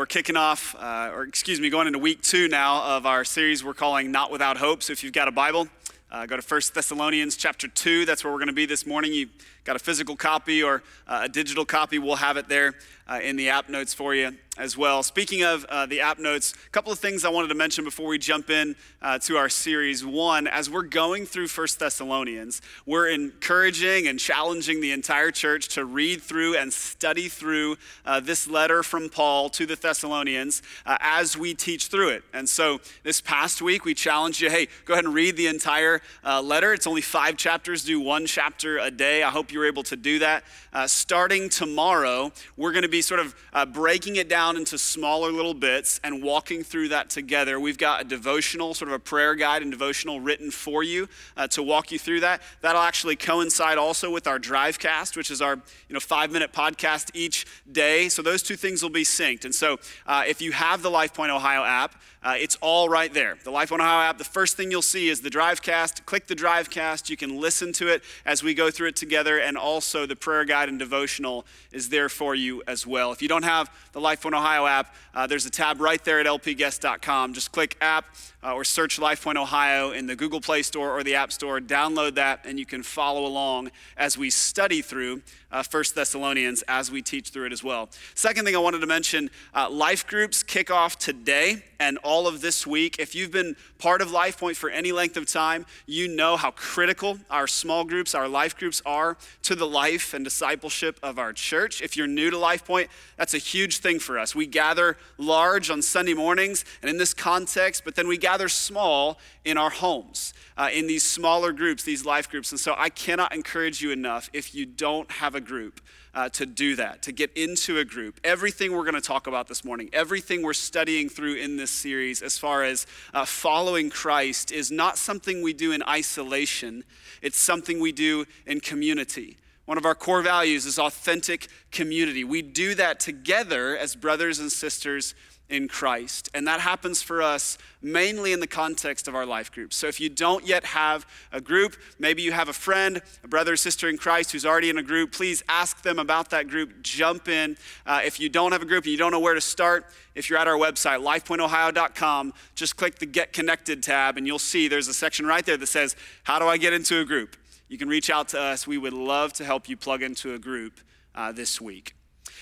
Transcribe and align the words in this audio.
we're 0.00 0.06
kicking 0.06 0.34
off, 0.34 0.74
uh, 0.78 1.10
or 1.12 1.24
excuse 1.24 1.60
me, 1.60 1.68
going 1.68 1.86
into 1.86 1.98
week 1.98 2.22
two 2.22 2.48
now 2.48 2.96
of 2.96 3.04
our 3.04 3.22
series 3.22 3.62
we're 3.62 3.74
calling 3.74 4.10
Not 4.10 4.30
Without 4.30 4.56
Hope. 4.56 4.82
So 4.82 4.94
if 4.94 5.04
you've 5.04 5.12
got 5.12 5.28
a 5.28 5.30
Bible, 5.30 5.68
uh, 6.10 6.24
go 6.24 6.38
to 6.38 6.42
1 6.42 6.60
Thessalonians 6.72 7.36
chapter 7.36 7.68
2. 7.68 8.06
That's 8.06 8.24
where 8.24 8.32
we're 8.32 8.38
going 8.38 8.46
to 8.46 8.54
be 8.54 8.64
this 8.64 8.86
morning. 8.86 9.12
You've 9.12 9.28
got 9.64 9.76
a 9.76 9.78
physical 9.78 10.16
copy 10.16 10.62
or 10.62 10.82
uh, 11.06 11.20
a 11.24 11.28
digital 11.28 11.66
copy, 11.66 11.98
we'll 11.98 12.16
have 12.16 12.38
it 12.38 12.48
there 12.48 12.76
uh, 13.08 13.20
in 13.22 13.36
the 13.36 13.50
app 13.50 13.68
notes 13.68 13.92
for 13.92 14.14
you 14.14 14.34
as 14.60 14.76
well. 14.76 15.02
Speaking 15.02 15.42
of 15.42 15.64
uh, 15.64 15.86
the 15.86 16.02
app 16.02 16.18
notes, 16.18 16.52
a 16.66 16.70
couple 16.70 16.92
of 16.92 16.98
things 16.98 17.24
I 17.24 17.30
wanted 17.30 17.48
to 17.48 17.54
mention 17.54 17.82
before 17.82 18.06
we 18.06 18.18
jump 18.18 18.50
in 18.50 18.76
uh, 19.00 19.18
to 19.20 19.38
our 19.38 19.48
series. 19.48 20.04
One, 20.04 20.46
as 20.46 20.68
we're 20.68 20.82
going 20.82 21.24
through 21.24 21.48
First 21.48 21.78
Thessalonians, 21.78 22.60
we're 22.84 23.08
encouraging 23.08 24.06
and 24.06 24.20
challenging 24.20 24.82
the 24.82 24.92
entire 24.92 25.30
church 25.30 25.68
to 25.68 25.86
read 25.86 26.20
through 26.20 26.58
and 26.58 26.70
study 26.70 27.28
through 27.28 27.78
uh, 28.04 28.20
this 28.20 28.46
letter 28.46 28.82
from 28.82 29.08
Paul 29.08 29.48
to 29.50 29.64
the 29.64 29.76
Thessalonians 29.76 30.60
uh, 30.84 30.98
as 31.00 31.38
we 31.38 31.54
teach 31.54 31.86
through 31.86 32.10
it. 32.10 32.24
And 32.34 32.46
so 32.46 32.80
this 33.02 33.22
past 33.22 33.62
week, 33.62 33.86
we 33.86 33.94
challenged 33.94 34.42
you 34.42 34.50
hey, 34.50 34.68
go 34.84 34.92
ahead 34.92 35.06
and 35.06 35.14
read 35.14 35.38
the 35.38 35.46
entire 35.46 36.02
uh, 36.22 36.42
letter. 36.42 36.74
It's 36.74 36.86
only 36.86 37.00
five 37.00 37.38
chapters, 37.38 37.82
do 37.82 37.98
one 37.98 38.26
chapter 38.26 38.76
a 38.76 38.90
day. 38.90 39.22
I 39.22 39.30
hope 39.30 39.52
you're 39.52 39.66
able 39.66 39.84
to 39.84 39.96
do 39.96 40.18
that. 40.18 40.44
Uh, 40.72 40.86
starting 40.86 41.48
tomorrow, 41.48 42.30
we're 42.58 42.72
going 42.72 42.82
to 42.82 42.88
be 42.88 43.00
sort 43.00 43.20
of 43.20 43.34
breaking 43.72 44.16
it 44.16 44.28
down 44.28 44.49
down 44.50 44.56
into 44.56 44.76
smaller 44.76 45.30
little 45.30 45.54
bits 45.54 46.00
and 46.02 46.22
walking 46.22 46.64
through 46.64 46.88
that 46.88 47.08
together. 47.08 47.60
We've 47.60 47.78
got 47.78 48.00
a 48.00 48.04
devotional, 48.04 48.74
sort 48.74 48.88
of 48.88 48.94
a 48.94 48.98
prayer 48.98 49.36
guide 49.36 49.62
and 49.62 49.70
devotional 49.70 50.20
written 50.20 50.50
for 50.50 50.82
you 50.82 51.08
uh, 51.36 51.46
to 51.48 51.62
walk 51.62 51.92
you 51.92 51.98
through 51.98 52.20
that. 52.20 52.42
That'll 52.60 52.82
actually 52.82 53.14
coincide 53.14 53.78
also 53.78 54.10
with 54.10 54.26
our 54.26 54.40
Drivecast, 54.40 55.16
which 55.16 55.30
is 55.30 55.40
our 55.40 55.54
you 55.88 55.94
know 55.94 56.00
five 56.00 56.32
minute 56.32 56.52
podcast 56.52 57.10
each 57.14 57.46
day. 57.70 58.08
So 58.08 58.22
those 58.22 58.42
two 58.42 58.56
things 58.56 58.82
will 58.82 58.90
be 58.90 59.04
synced. 59.04 59.44
And 59.44 59.54
so 59.54 59.78
uh, 60.06 60.24
if 60.26 60.42
you 60.42 60.52
have 60.52 60.82
the 60.82 60.90
LifePoint 60.90 61.30
Ohio 61.30 61.62
app, 61.62 61.94
uh, 62.22 62.34
it's 62.36 62.56
all 62.60 62.88
right 62.88 63.14
there. 63.14 63.38
The 63.44 63.50
LifePoint 63.50 63.80
Ohio 63.80 64.10
app, 64.10 64.18
the 64.18 64.24
first 64.24 64.56
thing 64.56 64.70
you'll 64.70 64.82
see 64.82 65.08
is 65.08 65.22
the 65.22 65.30
Drivecast. 65.30 66.04
Click 66.04 66.26
the 66.26 66.36
Drivecast. 66.36 67.08
You 67.08 67.16
can 67.16 67.40
listen 67.40 67.72
to 67.74 67.88
it 67.88 68.02
as 68.26 68.42
we 68.42 68.52
go 68.52 68.70
through 68.70 68.88
it 68.88 68.96
together. 68.96 69.38
And 69.38 69.56
also 69.56 70.04
the 70.04 70.16
prayer 70.16 70.44
guide 70.44 70.68
and 70.68 70.78
devotional 70.78 71.46
is 71.72 71.88
there 71.88 72.10
for 72.10 72.34
you 72.34 72.62
as 72.66 72.86
well. 72.86 73.12
If 73.12 73.22
you 73.22 73.28
don't 73.28 73.44
have 73.44 73.70
the 73.92 74.00
LifePoint 74.00 74.29
Ohio 74.34 74.66
app, 74.66 74.94
uh, 75.14 75.26
there's 75.26 75.46
a 75.46 75.50
tab 75.50 75.80
right 75.80 76.02
there 76.04 76.20
at 76.20 76.26
lpguest.com. 76.26 77.34
Just 77.34 77.52
click 77.52 77.76
app 77.80 78.04
uh, 78.42 78.54
or 78.54 78.64
search 78.64 78.98
LifePoint 78.98 79.36
Ohio 79.36 79.90
in 79.90 80.06
the 80.06 80.16
Google 80.16 80.40
Play 80.40 80.62
Store 80.62 80.96
or 80.96 81.02
the 81.02 81.14
App 81.14 81.32
Store. 81.32 81.60
Download 81.60 82.14
that, 82.14 82.40
and 82.44 82.58
you 82.58 82.66
can 82.66 82.82
follow 82.82 83.26
along 83.26 83.70
as 83.96 84.16
we 84.16 84.30
study 84.30 84.82
through 84.82 85.22
uh, 85.52 85.64
1 85.68 85.84
Thessalonians 85.94 86.62
as 86.62 86.90
we 86.90 87.02
teach 87.02 87.30
through 87.30 87.46
it 87.46 87.52
as 87.52 87.64
well. 87.64 87.88
Second 88.14 88.44
thing 88.44 88.54
I 88.54 88.58
wanted 88.58 88.80
to 88.80 88.86
mention 88.86 89.30
uh, 89.54 89.68
life 89.68 90.06
groups 90.06 90.42
kick 90.42 90.70
off 90.70 90.98
today 90.98 91.64
and 91.80 91.98
all 91.98 92.28
of 92.28 92.40
this 92.40 92.66
week. 92.66 92.96
If 92.98 93.14
you've 93.14 93.32
been 93.32 93.56
part 93.78 94.02
of 94.02 94.08
LifePoint 94.08 94.56
for 94.56 94.68
any 94.70 94.92
length 94.92 95.16
of 95.16 95.26
time, 95.26 95.66
you 95.86 96.08
know 96.08 96.36
how 96.36 96.50
critical 96.50 97.18
our 97.30 97.46
small 97.46 97.84
groups, 97.84 98.14
our 98.14 98.28
life 98.28 98.56
groups 98.56 98.82
are 98.84 99.16
to 99.42 99.54
the 99.54 99.66
life 99.66 100.12
and 100.14 100.22
discipleship 100.22 101.00
of 101.02 101.18
our 101.18 101.32
church. 101.32 101.80
If 101.80 101.96
you're 101.96 102.06
new 102.06 102.30
to 102.30 102.36
LifePoint, 102.36 102.88
that's 103.16 103.34
a 103.34 103.38
huge 103.38 103.78
thing 103.78 103.98
for 103.98 104.18
us. 104.18 104.34
We 104.34 104.46
gather 104.46 104.98
large 105.16 105.70
on 105.70 105.80
Sunday 105.82 106.14
mornings 106.14 106.64
and 106.82 106.90
in 106.90 106.98
this 106.98 107.14
context, 107.14 107.82
but 107.84 107.94
then 107.94 108.06
we 108.06 108.18
gather 108.18 108.29
small 108.48 109.18
in 109.44 109.58
our 109.58 109.70
homes, 109.70 110.34
uh, 110.56 110.68
in 110.72 110.86
these 110.86 111.02
smaller 111.02 111.52
groups, 111.52 111.82
these 111.82 112.04
life 112.04 112.28
groups. 112.28 112.50
And 112.50 112.60
so 112.60 112.74
I 112.76 112.88
cannot 112.88 113.34
encourage 113.34 113.80
you 113.80 113.90
enough 113.90 114.30
if 114.32 114.54
you 114.54 114.66
don't 114.66 115.10
have 115.10 115.34
a 115.34 115.40
group 115.40 115.80
uh, 116.14 116.28
to 116.30 116.46
do 116.46 116.76
that, 116.76 117.02
to 117.02 117.12
get 117.12 117.32
into 117.36 117.78
a 117.78 117.84
group. 117.84 118.20
Everything 118.24 118.72
we're 118.72 118.84
going 118.84 118.94
to 118.94 119.00
talk 119.00 119.26
about 119.26 119.48
this 119.48 119.64
morning, 119.64 119.88
everything 119.92 120.42
we're 120.42 120.52
studying 120.52 121.08
through 121.08 121.34
in 121.34 121.56
this 121.56 121.70
series, 121.70 122.22
as 122.22 122.36
far 122.36 122.64
as 122.64 122.86
uh, 123.14 123.24
following 123.24 123.90
Christ, 123.90 124.50
is 124.50 124.70
not 124.70 124.98
something 124.98 125.42
we 125.42 125.52
do 125.52 125.72
in 125.72 125.82
isolation, 125.88 126.84
it's 127.22 127.38
something 127.38 127.80
we 127.80 127.92
do 127.92 128.26
in 128.46 128.60
community. 128.60 129.36
One 129.66 129.78
of 129.78 129.84
our 129.84 129.94
core 129.94 130.22
values 130.22 130.66
is 130.66 130.80
authentic 130.80 131.46
community. 131.70 132.24
We 132.24 132.42
do 132.42 132.74
that 132.74 132.98
together 132.98 133.76
as 133.76 133.94
brothers 133.94 134.40
and 134.40 134.50
sisters 134.50 135.14
in 135.50 135.68
Christ. 135.68 136.30
And 136.32 136.46
that 136.46 136.60
happens 136.60 137.02
for 137.02 137.20
us 137.20 137.58
mainly 137.82 138.32
in 138.32 138.40
the 138.40 138.46
context 138.46 139.08
of 139.08 139.14
our 139.14 139.26
life 139.26 139.50
groups. 139.50 139.76
So 139.76 139.88
if 139.88 140.00
you 140.00 140.08
don't 140.08 140.46
yet 140.46 140.64
have 140.64 141.06
a 141.32 141.40
group, 141.40 141.76
maybe 141.98 142.22
you 142.22 142.32
have 142.32 142.48
a 142.48 142.52
friend, 142.52 143.02
a 143.24 143.28
brother 143.28 143.54
or 143.54 143.56
sister 143.56 143.88
in 143.88 143.98
Christ 143.98 144.32
who's 144.32 144.46
already 144.46 144.70
in 144.70 144.78
a 144.78 144.82
group, 144.82 145.12
please 145.12 145.42
ask 145.48 145.82
them 145.82 145.98
about 145.98 146.30
that 146.30 146.48
group. 146.48 146.82
Jump 146.82 147.28
in. 147.28 147.56
Uh, 147.84 148.00
if 148.04 148.20
you 148.20 148.28
don't 148.28 148.52
have 148.52 148.62
a 148.62 148.66
group 148.66 148.84
and 148.84 148.92
you 148.92 148.98
don't 148.98 149.10
know 149.10 149.20
where 149.20 149.34
to 149.34 149.40
start, 149.40 149.86
if 150.14 150.30
you're 150.30 150.38
at 150.38 150.46
our 150.46 150.56
website, 150.56 151.02
lifepointohio.com, 151.02 152.32
just 152.54 152.76
click 152.76 152.98
the 152.98 153.06
Get 153.06 153.32
Connected 153.32 153.82
tab 153.82 154.16
and 154.16 154.26
you'll 154.26 154.38
see 154.38 154.68
there's 154.68 154.88
a 154.88 154.94
section 154.94 155.26
right 155.26 155.44
there 155.44 155.56
that 155.56 155.66
says, 155.66 155.96
How 156.22 156.38
do 156.38 156.46
I 156.46 156.56
get 156.56 156.72
into 156.72 157.00
a 157.00 157.04
group? 157.04 157.36
You 157.68 157.78
can 157.78 157.88
reach 157.88 158.10
out 158.10 158.28
to 158.28 158.40
us. 158.40 158.66
We 158.66 158.78
would 158.78 158.92
love 158.92 159.32
to 159.34 159.44
help 159.44 159.68
you 159.68 159.76
plug 159.76 160.02
into 160.02 160.34
a 160.34 160.38
group 160.38 160.80
uh, 161.14 161.32
this 161.32 161.60
week. 161.60 161.94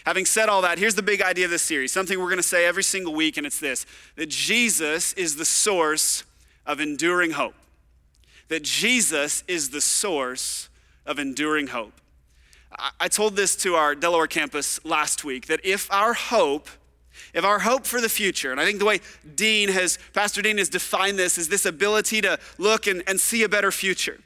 Having 0.08 0.24
said 0.24 0.48
all 0.48 0.62
that, 0.62 0.78
here's 0.78 0.94
the 0.94 1.02
big 1.02 1.20
idea 1.20 1.44
of 1.44 1.50
this 1.50 1.60
series 1.60 1.92
something 1.92 2.18
we're 2.18 2.30
going 2.30 2.38
to 2.38 2.42
say 2.42 2.64
every 2.64 2.82
single 2.82 3.12
week, 3.12 3.36
and 3.36 3.46
it's 3.46 3.60
this 3.60 3.84
that 4.16 4.30
Jesus 4.30 5.12
is 5.12 5.36
the 5.36 5.44
source 5.44 6.24
of 6.64 6.80
enduring 6.80 7.32
hope. 7.32 7.54
That 8.48 8.62
Jesus 8.62 9.44
is 9.46 9.68
the 9.68 9.82
source 9.82 10.70
of 11.04 11.18
enduring 11.18 11.66
hope. 11.66 11.92
I 12.98 13.08
told 13.08 13.36
this 13.36 13.54
to 13.56 13.74
our 13.74 13.94
Delaware 13.94 14.26
campus 14.26 14.82
last 14.82 15.24
week 15.24 15.46
that 15.48 15.60
if 15.62 15.92
our 15.92 16.14
hope, 16.14 16.70
if 17.34 17.44
our 17.44 17.58
hope 17.58 17.84
for 17.84 18.00
the 18.00 18.08
future, 18.08 18.50
and 18.50 18.58
I 18.58 18.64
think 18.64 18.78
the 18.78 18.86
way 18.86 19.00
Dean 19.34 19.68
has, 19.68 19.98
Pastor 20.14 20.40
Dean 20.40 20.56
has 20.56 20.70
defined 20.70 21.18
this, 21.18 21.36
is 21.36 21.50
this 21.50 21.66
ability 21.66 22.22
to 22.22 22.38
look 22.56 22.86
and, 22.86 23.02
and 23.06 23.20
see 23.20 23.42
a 23.42 23.48
better 23.48 23.70
future. 23.70 24.18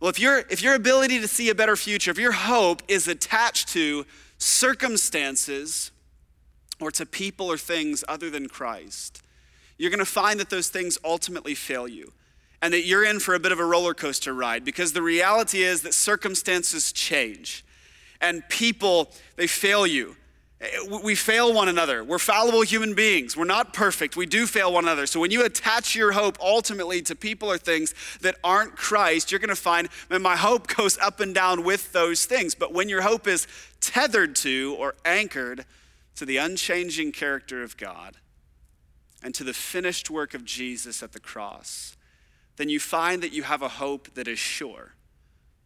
Well, 0.00 0.10
if, 0.10 0.20
your 0.20 0.44
if 0.50 0.62
your 0.62 0.74
ability 0.74 1.20
to 1.20 1.26
see 1.26 1.48
a 1.48 1.54
better 1.54 1.74
future, 1.74 2.12
if 2.12 2.18
your 2.18 2.30
hope 2.30 2.82
is 2.86 3.08
attached 3.08 3.66
to 3.70 4.06
circumstances 4.38 5.90
or 6.80 6.90
to 6.90 7.06
people 7.06 7.50
or 7.50 7.56
things 7.56 8.04
other 8.08 8.30
than 8.30 8.48
Christ, 8.48 9.22
you're 9.78 9.90
going 9.90 9.98
to 9.98 10.04
find 10.04 10.40
that 10.40 10.50
those 10.50 10.68
things 10.68 10.98
ultimately 11.04 11.54
fail 11.54 11.86
you 11.86 12.12
and 12.62 12.72
that 12.72 12.84
you're 12.84 13.04
in 13.04 13.20
for 13.20 13.34
a 13.34 13.40
bit 13.40 13.52
of 13.52 13.60
a 13.60 13.64
roller 13.64 13.94
coaster 13.94 14.32
ride 14.32 14.64
because 14.64 14.92
the 14.92 15.02
reality 15.02 15.62
is 15.62 15.82
that 15.82 15.94
circumstances 15.94 16.92
change 16.92 17.64
and 18.20 18.48
people, 18.48 19.12
they 19.36 19.46
fail 19.46 19.86
you. 19.86 20.16
We 21.02 21.14
fail 21.14 21.52
one 21.52 21.68
another. 21.68 22.02
We're 22.02 22.18
fallible 22.18 22.62
human 22.62 22.94
beings. 22.94 23.36
We're 23.36 23.44
not 23.44 23.74
perfect. 23.74 24.16
We 24.16 24.24
do 24.24 24.46
fail 24.46 24.72
one 24.72 24.84
another. 24.84 25.06
So 25.06 25.20
when 25.20 25.30
you 25.30 25.44
attach 25.44 25.94
your 25.94 26.12
hope 26.12 26.38
ultimately 26.40 27.02
to 27.02 27.14
people 27.14 27.50
or 27.50 27.58
things 27.58 27.94
that 28.22 28.36
aren't 28.42 28.74
Christ, 28.74 29.30
you're 29.30 29.38
going 29.38 29.50
to 29.50 29.54
find, 29.54 29.90
man, 30.08 30.22
my 30.22 30.36
hope 30.36 30.66
goes 30.76 30.96
up 30.98 31.20
and 31.20 31.34
down 31.34 31.62
with 31.62 31.92
those 31.92 32.24
things. 32.24 32.54
But 32.54 32.72
when 32.72 32.88
your 32.88 33.02
hope 33.02 33.26
is 33.26 33.46
tethered 33.82 34.34
to 34.36 34.74
or 34.78 34.94
anchored 35.04 35.66
to 36.16 36.24
the 36.24 36.38
unchanging 36.38 37.12
character 37.12 37.62
of 37.62 37.76
God 37.76 38.16
and 39.22 39.34
to 39.34 39.44
the 39.44 39.52
finished 39.52 40.08
work 40.08 40.32
of 40.32 40.46
Jesus 40.46 41.02
at 41.02 41.12
the 41.12 41.20
cross, 41.20 41.96
then 42.56 42.70
you 42.70 42.80
find 42.80 43.22
that 43.22 43.32
you 43.32 43.42
have 43.42 43.60
a 43.60 43.68
hope 43.68 44.14
that 44.14 44.26
is 44.26 44.38
sure, 44.38 44.94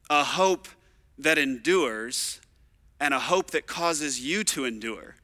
a 0.08 0.24
hope 0.24 0.66
that 1.16 1.38
endures 1.38 2.40
and 3.00 3.14
a 3.14 3.18
hope 3.18 3.50
that 3.52 3.66
causes 3.66 4.20
you 4.20 4.44
to 4.44 4.64
endure. 4.64 5.16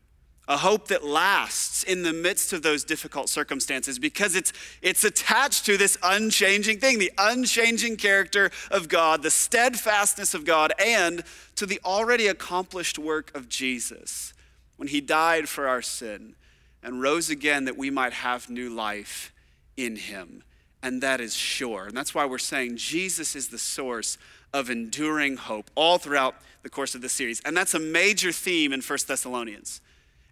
A 0.49 0.59
hope 0.59 0.89
that 0.89 1.05
lasts 1.05 1.83
in 1.83 2.05
the 2.05 2.13
midst 2.13 2.53
of 2.53 2.63
those 2.63 2.85
difficult 2.85 3.29
circumstances 3.29 3.99
because 3.99 4.37
it's, 4.37 4.53
it's 4.81 5.03
attached 5.03 5.67
to 5.67 5.77
this 5.77 5.99
unchanging 6.05 6.79
thing, 6.79 7.01
the 7.01 7.13
unchanging 7.19 7.97
character 7.97 8.51
of 8.71 8.89
God, 8.89 9.23
the 9.25 9.31
steadfastness 9.31 10.35
of 10.35 10.45
God, 10.45 10.73
and 10.79 11.25
to 11.57 11.67
the 11.67 11.81
already 11.85 12.29
accomplished 12.29 12.97
work 12.97 13.37
of 13.37 13.49
Jesus 13.49 14.33
when 14.77 14.89
he 14.89 15.01
died 15.01 15.49
for 15.49 15.67
our 15.67 15.83
sin 15.83 16.37
and 16.81 17.03
rose 17.03 17.29
again 17.29 17.65
that 17.65 17.77
we 17.77 17.91
might 17.91 18.13
have 18.13 18.49
new 18.49 18.71
life 18.71 19.33
in 19.77 19.97
him. 19.97 20.45
And 20.81 21.03
that 21.03 21.21
is 21.21 21.35
sure. 21.35 21.87
And 21.87 21.97
that's 21.97 22.15
why 22.15 22.25
we're 22.25 22.39
saying 22.39 22.77
Jesus 22.77 23.35
is 23.35 23.49
the 23.49 23.59
source 23.59 24.17
of 24.57 24.71
enduring 24.71 25.37
hope 25.37 25.71
all 25.75 25.99
throughout 25.99 26.35
the 26.63 26.71
course 26.71 26.95
of 26.95 27.03
this 27.03 27.13
series. 27.13 27.43
And 27.45 27.55
that's 27.55 27.75
a 27.75 27.79
major 27.79 28.33
theme 28.33 28.73
in 28.73 28.81
1 28.81 28.99
Thessalonians. 29.07 29.83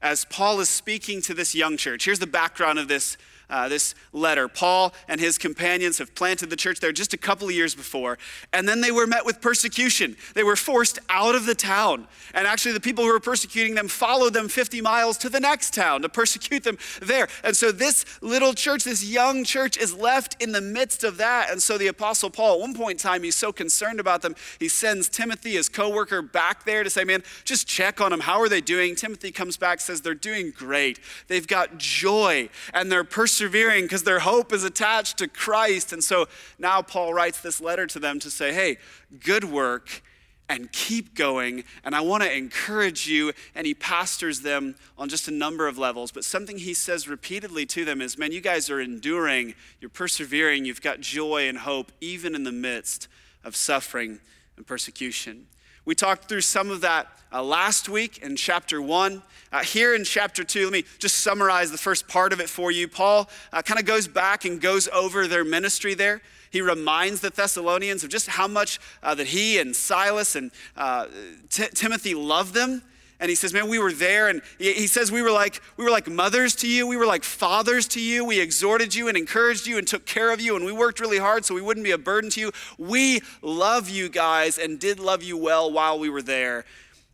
As 0.00 0.24
Paul 0.24 0.60
is 0.60 0.70
speaking 0.70 1.20
to 1.22 1.34
this 1.34 1.54
young 1.54 1.76
church, 1.76 2.06
here's 2.06 2.18
the 2.18 2.26
background 2.26 2.78
of 2.78 2.88
this, 2.88 3.18
uh, 3.50 3.68
this 3.68 3.94
letter. 4.12 4.48
Paul 4.48 4.94
and 5.08 5.20
his 5.20 5.38
companions 5.38 5.98
have 5.98 6.14
planted 6.14 6.50
the 6.50 6.56
church 6.56 6.80
there 6.80 6.92
just 6.92 7.12
a 7.12 7.16
couple 7.16 7.48
of 7.48 7.54
years 7.54 7.74
before, 7.74 8.18
and 8.52 8.68
then 8.68 8.80
they 8.80 8.90
were 8.90 9.06
met 9.06 9.24
with 9.24 9.40
persecution. 9.40 10.16
They 10.34 10.42
were 10.42 10.56
forced 10.56 10.98
out 11.08 11.34
of 11.34 11.46
the 11.46 11.54
town. 11.54 12.06
And 12.34 12.46
actually, 12.46 12.72
the 12.72 12.80
people 12.80 13.04
who 13.04 13.12
were 13.12 13.20
persecuting 13.20 13.74
them 13.74 13.88
followed 13.88 14.34
them 14.34 14.48
50 14.48 14.80
miles 14.80 15.16
to 15.18 15.28
the 15.28 15.40
next 15.40 15.74
town 15.74 16.02
to 16.02 16.08
persecute 16.08 16.64
them 16.64 16.78
there. 17.00 17.28
And 17.42 17.56
so, 17.56 17.70
this 17.70 18.04
little 18.22 18.54
church, 18.54 18.84
this 18.84 19.04
young 19.04 19.44
church, 19.44 19.76
is 19.76 19.94
left 19.94 20.42
in 20.42 20.52
the 20.52 20.60
midst 20.60 21.04
of 21.04 21.16
that. 21.18 21.50
And 21.50 21.62
so, 21.62 21.78
the 21.78 21.86
Apostle 21.86 22.30
Paul, 22.30 22.54
at 22.54 22.60
one 22.60 22.74
point 22.74 22.92
in 22.92 23.08
time, 23.08 23.22
he's 23.22 23.36
so 23.36 23.52
concerned 23.52 24.00
about 24.00 24.22
them, 24.22 24.34
he 24.58 24.68
sends 24.68 25.08
Timothy, 25.08 25.52
his 25.52 25.68
co 25.68 25.90
worker, 25.90 26.22
back 26.22 26.64
there 26.64 26.82
to 26.82 26.90
say, 26.90 27.04
Man, 27.04 27.22
just 27.44 27.66
check 27.68 28.00
on 28.00 28.10
them. 28.10 28.20
How 28.20 28.40
are 28.40 28.48
they 28.48 28.60
doing? 28.60 28.96
Timothy 28.96 29.30
comes 29.30 29.56
back, 29.56 29.80
says, 29.80 30.00
They're 30.00 30.14
doing 30.14 30.50
great. 30.50 30.98
They've 31.28 31.46
got 31.46 31.78
joy 31.78 32.48
and 32.72 32.90
they're 32.90 33.04
persevering 33.34 33.84
because 33.84 34.04
their 34.04 34.20
hope 34.20 34.52
is 34.52 34.62
attached 34.62 35.18
to 35.18 35.26
Christ. 35.26 35.92
And 35.92 36.04
so 36.04 36.28
now 36.56 36.82
Paul 36.82 37.12
writes 37.12 37.40
this 37.40 37.60
letter 37.60 37.84
to 37.88 37.98
them 37.98 38.20
to 38.20 38.30
say, 38.30 38.54
Hey, 38.54 38.76
good 39.18 39.42
work 39.42 40.02
and 40.48 40.70
keep 40.70 41.16
going. 41.16 41.64
And 41.84 41.96
I 41.96 42.00
want 42.00 42.22
to 42.22 42.32
encourage 42.32 43.08
you. 43.08 43.32
And 43.56 43.66
he 43.66 43.74
pastors 43.74 44.42
them 44.42 44.76
on 44.96 45.08
just 45.08 45.26
a 45.26 45.32
number 45.32 45.66
of 45.66 45.78
levels. 45.78 46.12
But 46.12 46.24
something 46.24 46.58
he 46.58 46.74
says 46.74 47.08
repeatedly 47.08 47.66
to 47.66 47.84
them 47.84 48.00
is, 48.00 48.16
Man, 48.16 48.30
you 48.30 48.40
guys 48.40 48.70
are 48.70 48.80
enduring, 48.80 49.54
you're 49.80 49.88
persevering, 49.88 50.64
you've 50.64 50.82
got 50.82 51.00
joy 51.00 51.48
and 51.48 51.58
hope, 51.58 51.90
even 52.00 52.36
in 52.36 52.44
the 52.44 52.52
midst 52.52 53.08
of 53.42 53.56
suffering 53.56 54.20
and 54.56 54.64
persecution. 54.64 55.48
We 55.86 55.94
talked 55.94 56.30
through 56.30 56.40
some 56.40 56.70
of 56.70 56.80
that 56.80 57.08
uh, 57.30 57.42
last 57.42 57.90
week 57.90 58.18
in 58.18 58.36
chapter 58.36 58.80
one. 58.80 59.22
Uh, 59.52 59.62
here 59.62 59.94
in 59.94 60.02
chapter 60.04 60.42
two, 60.42 60.64
let 60.64 60.72
me 60.72 60.84
just 60.98 61.18
summarize 61.18 61.70
the 61.70 61.78
first 61.78 62.08
part 62.08 62.32
of 62.32 62.40
it 62.40 62.48
for 62.48 62.70
you. 62.70 62.88
Paul 62.88 63.28
uh, 63.52 63.60
kind 63.60 63.78
of 63.78 63.84
goes 63.84 64.08
back 64.08 64.46
and 64.46 64.60
goes 64.62 64.88
over 64.88 65.26
their 65.26 65.44
ministry 65.44 65.92
there. 65.92 66.22
He 66.50 66.62
reminds 66.62 67.20
the 67.20 67.28
Thessalonians 67.30 68.02
of 68.02 68.08
just 68.08 68.28
how 68.28 68.48
much 68.48 68.80
uh, 69.02 69.14
that 69.14 69.26
he 69.26 69.58
and 69.58 69.76
Silas 69.76 70.36
and 70.36 70.52
uh, 70.74 71.06
T- 71.50 71.68
Timothy 71.74 72.14
loved 72.14 72.54
them 72.54 72.82
and 73.20 73.28
he 73.28 73.34
says, 73.34 73.52
Man, 73.52 73.68
we 73.68 73.78
were 73.78 73.92
there. 73.92 74.28
And 74.28 74.42
he 74.58 74.86
says, 74.86 75.12
we 75.12 75.22
were, 75.22 75.30
like, 75.30 75.60
we 75.76 75.84
were 75.84 75.90
like 75.90 76.08
mothers 76.08 76.54
to 76.56 76.68
you. 76.68 76.86
We 76.86 76.96
were 76.96 77.06
like 77.06 77.22
fathers 77.22 77.86
to 77.88 78.00
you. 78.00 78.24
We 78.24 78.40
exhorted 78.40 78.94
you 78.94 79.08
and 79.08 79.16
encouraged 79.16 79.66
you 79.66 79.78
and 79.78 79.86
took 79.86 80.04
care 80.04 80.32
of 80.32 80.40
you. 80.40 80.56
And 80.56 80.64
we 80.64 80.72
worked 80.72 81.00
really 81.00 81.18
hard 81.18 81.44
so 81.44 81.54
we 81.54 81.62
wouldn't 81.62 81.84
be 81.84 81.92
a 81.92 81.98
burden 81.98 82.30
to 82.30 82.40
you. 82.40 82.52
We 82.76 83.20
love 83.40 83.88
you 83.88 84.08
guys 84.08 84.58
and 84.58 84.80
did 84.80 84.98
love 84.98 85.22
you 85.22 85.36
well 85.36 85.70
while 85.70 85.98
we 85.98 86.08
were 86.08 86.22
there. 86.22 86.64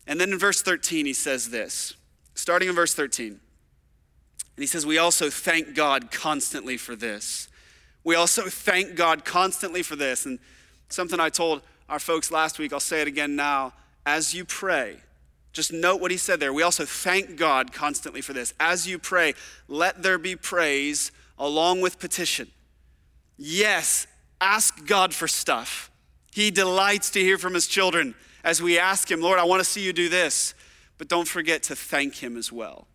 And 0.07 0.21
then 0.21 0.33
in 0.33 0.39
verse 0.39 0.63
13, 0.63 1.07
he 1.07 1.13
says 1.13 1.51
this, 1.51 1.95
starting 2.35 2.69
in 2.69 2.75
verse 2.75 2.95
13. 2.95 3.29
And 3.29 3.39
he 4.57 4.67
says, 4.67 4.87
We 4.87 4.99
also 4.99 5.31
thank 5.31 5.75
God 5.75 6.11
constantly 6.11 6.77
for 6.77 6.97
this. 6.97 7.49
We 8.05 8.15
also 8.15 8.49
thank 8.49 8.95
God 8.95 9.25
constantly 9.25 9.83
for 9.83 9.97
this. 9.97 10.25
And 10.25 10.39
something 10.89 11.21
I 11.21 11.29
told 11.29 11.63
our 11.89 11.99
folks 11.99 12.31
last 12.31 12.59
week, 12.59 12.73
I'll 12.73 12.81
say 12.81 13.03
it 13.03 13.09
again 13.09 13.37
now. 13.37 13.75
As 14.07 14.35
you 14.35 14.45
pray, 14.47 14.97
just 15.53 15.73
note 15.73 16.01
what 16.01 16.11
he 16.11 16.17
said 16.17 16.41
there. 16.41 16.53
We 16.53 16.63
also 16.63 16.85
thank 16.85 17.37
God 17.37 17.73
constantly 17.73 18.21
for 18.21 18.33
this. 18.33 18.55
As 18.61 18.87
you 18.87 18.99
pray, 18.99 19.35
let 19.69 20.03
there 20.03 20.19
be 20.19 20.37
praise 20.37 21.11
along 21.39 21.81
with 21.81 21.99
petition. 21.99 22.49
Yes, 23.37 24.07
ask 24.41 24.87
God 24.87 25.15
for 25.15 25.27
stuff. 25.27 25.91
He 26.33 26.51
delights 26.51 27.11
to 27.11 27.21
hear 27.21 27.39
from 27.39 27.55
his 27.55 27.67
children 27.67 28.15
as 28.45 28.63
we 28.63 28.79
ask 28.79 29.11
him, 29.11 29.21
Lord, 29.21 29.39
I 29.39 29.45
want 29.45 29.61
to 29.61 29.65
see 29.69 29.85
you 29.85 29.93
do 29.93 30.09
this. 30.09 30.55
But 30.99 31.09
don't 31.09 31.27
forget 31.27 31.63
to 31.65 31.77
thank 31.77 32.17
him 32.17 32.37
as 32.37 32.53
well. 32.53 32.87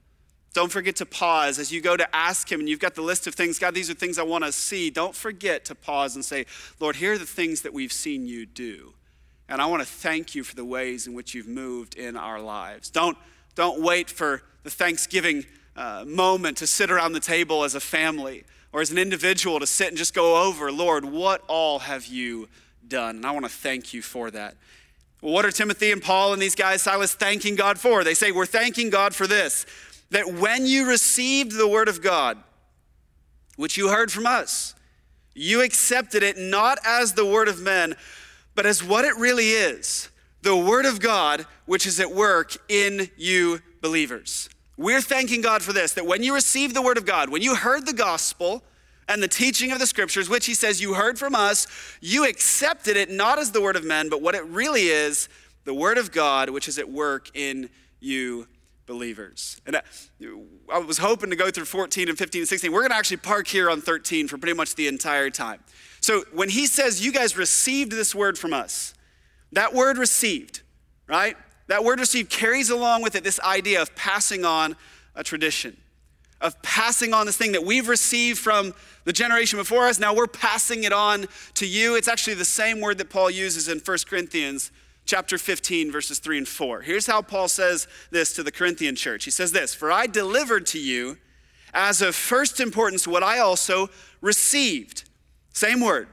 Don't 0.54 0.72
forget 0.72 0.96
to 0.98 1.06
pause 1.06 1.60
as 1.60 1.72
you 1.74 1.82
go 1.82 1.98
to 1.98 2.16
ask 2.16 2.50
him 2.50 2.62
and 2.62 2.70
you've 2.70 2.80
got 2.80 2.96
the 2.96 3.02
list 3.02 3.28
of 3.28 3.36
things, 3.36 3.60
God, 3.60 3.74
these 3.74 3.90
are 3.90 3.94
things 3.94 4.18
I 4.18 4.24
want 4.24 4.46
to 4.46 4.54
see. 4.54 4.90
Don't 4.90 5.16
forget 5.16 5.66
to 5.66 5.76
pause 5.76 6.16
and 6.16 6.24
say, 6.24 6.46
Lord, 6.80 6.96
here 6.96 7.14
are 7.14 7.18
the 7.18 7.26
things 7.26 7.62
that 7.64 7.74
we've 7.74 7.92
seen 7.92 8.26
you 8.26 8.46
do. 8.46 8.94
And 9.48 9.62
I 9.62 9.66
want 9.68 9.84
to 9.84 9.88
thank 9.88 10.34
you 10.36 10.44
for 10.44 10.56
the 10.56 10.66
ways 10.66 11.08
in 11.08 11.14
which 11.14 11.34
you've 11.34 11.48
moved 11.48 11.96
in 11.96 12.16
our 12.16 12.42
lives. 12.42 12.90
Don't, 12.90 13.18
don't 13.54 13.82
wait 13.82 14.10
for 14.10 14.42
the 14.64 14.72
Thanksgiving 14.72 15.46
uh, 15.76 16.04
moment 16.08 16.58
to 16.58 16.68
sit 16.68 16.90
around 16.90 17.14
the 17.14 17.20
table 17.20 17.64
as 17.64 17.76
a 17.76 17.80
family 17.80 18.44
or 18.72 18.82
as 18.82 18.92
an 18.92 18.98
individual 18.98 19.60
to 19.60 19.68
sit 19.68 19.90
and 19.90 19.98
just 19.98 20.14
go 20.14 20.48
over, 20.48 20.72
Lord, 20.72 21.06
what 21.06 21.44
all 21.48 21.80
have 21.80 22.06
you 22.08 22.50
done? 22.88 23.18
And 23.18 23.26
I 23.26 23.32
want 23.32 23.46
to 23.46 23.52
thank 23.52 23.94
you 23.94 24.02
for 24.02 24.32
that. 24.32 24.56
What 25.22 25.46
are 25.46 25.52
Timothy 25.52 25.92
and 25.92 26.02
Paul 26.02 26.34
and 26.34 26.42
these 26.42 26.56
guys, 26.56 26.82
Silas, 26.82 27.16
thanking 27.16 27.56
God 27.56 27.80
for? 27.80 28.04
They 28.04 28.14
say, 28.14 28.32
We're 28.32 28.46
thanking 28.46 28.90
God 28.90 29.16
for 29.16 29.28
this 29.28 29.66
that 30.12 30.32
when 30.34 30.66
you 30.66 30.88
received 30.88 31.58
the 31.58 31.68
word 31.68 31.88
of 31.88 32.02
God, 32.02 32.38
which 33.56 33.76
you 33.76 33.90
heard 33.90 34.12
from 34.12 34.28
us, 34.28 34.76
you 35.34 35.64
accepted 35.64 36.22
it 36.22 36.38
not 36.38 36.78
as 36.86 37.14
the 37.14 37.26
word 37.26 37.48
of 37.48 37.60
men 37.60 37.96
but 38.56 38.66
as 38.66 38.84
what 38.84 39.06
it 39.06 39.16
really 39.18 39.50
is 39.52 40.10
the 40.42 40.56
Word 40.56 40.86
of 40.86 41.00
God, 41.00 41.46
which 41.66 41.88
is 41.88 42.00
at 42.00 42.12
work 42.12 42.56
in 42.70 43.10
you 43.18 43.60
believers. 43.82 44.48
We're 44.78 45.02
thanking 45.02 45.42
God 45.42 45.64
for 45.64 45.74
this 45.74 45.94
that 45.94 46.06
when 46.06 46.24
you 46.24 46.34
received 46.34 46.76
the 46.76 46.82
Word 46.82 46.98
of 46.98 47.06
God, 47.06 47.30
when 47.30 47.42
you 47.42 47.56
heard 47.56 47.86
the 47.86 47.94
gospel, 47.94 48.64
and 49.08 49.22
the 49.22 49.28
teaching 49.28 49.72
of 49.72 49.80
the 49.80 49.88
scriptures, 49.88 50.30
which 50.30 50.46
he 50.46 50.54
says 50.54 50.82
you 50.82 50.96
heard 50.96 51.20
from 51.20 51.36
us, 51.36 51.68
you 52.02 52.28
accepted 52.28 52.98
it 52.98 53.10
not 53.10 53.38
as 53.38 53.52
the 53.52 53.62
word 53.62 53.76
of 53.76 53.84
men, 53.84 54.10
but 54.10 54.22
what 54.22 54.36
it 54.36 54.44
really 54.46 54.88
is 54.88 55.30
the 55.64 55.74
word 55.74 55.98
of 55.98 56.12
God, 56.12 56.50
which 56.50 56.68
is 56.68 56.78
at 56.78 56.90
work 56.90 57.30
in 57.36 57.70
you 58.00 58.48
believers. 58.86 59.60
And 59.66 59.76
uh, 59.76 59.82
I 60.72 60.78
was 60.80 61.00
hoping 61.00 61.30
to 61.32 61.36
go 61.36 61.50
through 61.50 61.66
14 61.66 62.10
and 62.10 62.18
15 62.18 62.42
and 62.42 62.50
16. 62.50 62.72
We're 62.72 62.82
going 62.82 62.92
to 62.92 62.98
actually 62.98 63.18
park 63.18 63.48
here 63.48 63.70
on 63.70 63.82
13 63.82 64.28
for 64.28 64.38
pretty 64.38 64.56
much 64.56 64.76
the 64.76 64.88
entire 64.88 65.30
time. 65.30 65.60
So 66.06 66.24
when 66.32 66.50
he 66.50 66.68
says, 66.68 67.04
You 67.04 67.12
guys 67.12 67.36
received 67.36 67.92
this 67.92 68.14
word 68.14 68.38
from 68.38 68.54
us, 68.54 68.94
that 69.54 69.74
word 69.74 69.98
received, 69.98 70.62
right? 71.08 71.36
That 71.66 71.84
word 71.84 72.00
received 72.00 72.30
carries 72.30 72.70
along 72.70 73.02
with 73.02 73.16
it 73.16 73.24
this 73.24 73.40
idea 73.40 73.82
of 73.82 73.96
passing 73.96 74.46
on 74.46 74.76
a 75.16 75.24
tradition, 75.24 75.76
of 76.42 76.62
passing 76.62 77.12
on 77.12 77.26
this 77.26 77.38
thing 77.38 77.54
that 77.54 77.64
we've 77.64 77.90
received 77.90 78.38
from 78.38 78.76
the 79.06 79.14
generation 79.14 79.58
before 79.58 79.88
us. 79.88 79.98
Now 79.98 80.14
we're 80.14 80.28
passing 80.28 80.84
it 80.84 80.94
on 80.94 81.26
to 81.56 81.66
you. 81.66 81.96
It's 81.96 82.08
actually 82.08 82.36
the 82.36 82.46
same 82.46 82.82
word 82.82 83.00
that 83.00 83.10
Paul 83.10 83.32
uses 83.32 83.68
in 83.68 83.80
1 83.80 83.98
Corinthians 84.08 84.70
chapter 85.06 85.40
15, 85.40 85.92
verses 85.92 86.20
3 86.20 86.38
and 86.38 86.48
4. 86.48 86.84
Here's 86.84 87.08
how 87.08 87.24
Paul 87.24 87.48
says 87.48 87.88
this 88.12 88.32
to 88.34 88.44
the 88.44 88.52
Corinthian 88.52 88.96
church. 88.96 89.26
He 89.26 89.32
says 89.32 89.54
this 89.54 89.74
For 89.74 89.92
I 89.92 90.06
delivered 90.06 90.68
to 90.68 90.80
you 90.80 91.18
as 91.74 92.04
of 92.04 92.14
first 92.14 92.60
importance 92.60 93.08
what 93.08 93.24
I 93.24 93.40
also 93.40 93.90
received 94.22 95.06
same 95.56 95.80
word. 95.80 96.08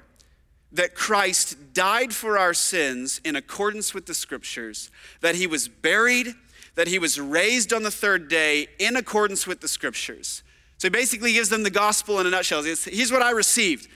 That 0.70 0.94
Christ 0.94 1.74
died 1.74 2.14
for 2.14 2.38
our 2.38 2.54
sins 2.54 3.20
in 3.24 3.36
accordance 3.36 3.92
with 3.92 4.06
the 4.06 4.14
scriptures, 4.14 4.90
that 5.20 5.34
he 5.34 5.46
was 5.46 5.68
buried, 5.68 6.28
that 6.76 6.88
he 6.88 6.98
was 6.98 7.20
raised 7.20 7.74
on 7.74 7.82
the 7.82 7.90
third 7.90 8.28
day 8.28 8.68
in 8.78 8.96
accordance 8.96 9.46
with 9.46 9.60
the 9.60 9.68
scriptures. 9.68 10.42
So 10.78 10.86
he 10.86 10.90
basically 10.90 11.34
gives 11.34 11.50
them 11.50 11.64
the 11.64 11.70
gospel 11.70 12.20
in 12.20 12.26
a 12.26 12.30
nutshell. 12.30 12.62
Here's 12.62 13.12
what 13.12 13.20
I 13.20 13.32
received. 13.32 13.88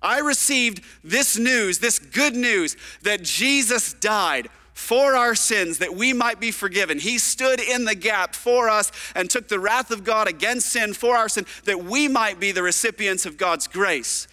I 0.00 0.20
received 0.20 0.84
this 1.02 1.36
news, 1.36 1.80
this 1.80 1.98
good 1.98 2.36
news, 2.36 2.76
that 3.02 3.22
Jesus 3.22 3.94
died 3.94 4.48
for 4.72 5.16
our 5.16 5.34
sins 5.34 5.78
that 5.78 5.94
we 5.94 6.12
might 6.12 6.40
be 6.40 6.52
forgiven. 6.52 6.98
He 6.98 7.18
stood 7.18 7.60
in 7.60 7.86
the 7.86 7.94
gap 7.94 8.34
for 8.34 8.68
us 8.68 8.92
and 9.14 9.28
took 9.28 9.48
the 9.48 9.58
wrath 9.58 9.90
of 9.90 10.04
God 10.04 10.28
against 10.28 10.68
sin 10.68 10.94
for 10.94 11.16
our 11.16 11.28
sin 11.28 11.44
that 11.64 11.84
we 11.84 12.06
might 12.06 12.38
be 12.38 12.52
the 12.52 12.62
recipients 12.62 13.26
of 13.26 13.36
God's 13.36 13.66
grace 13.66 14.28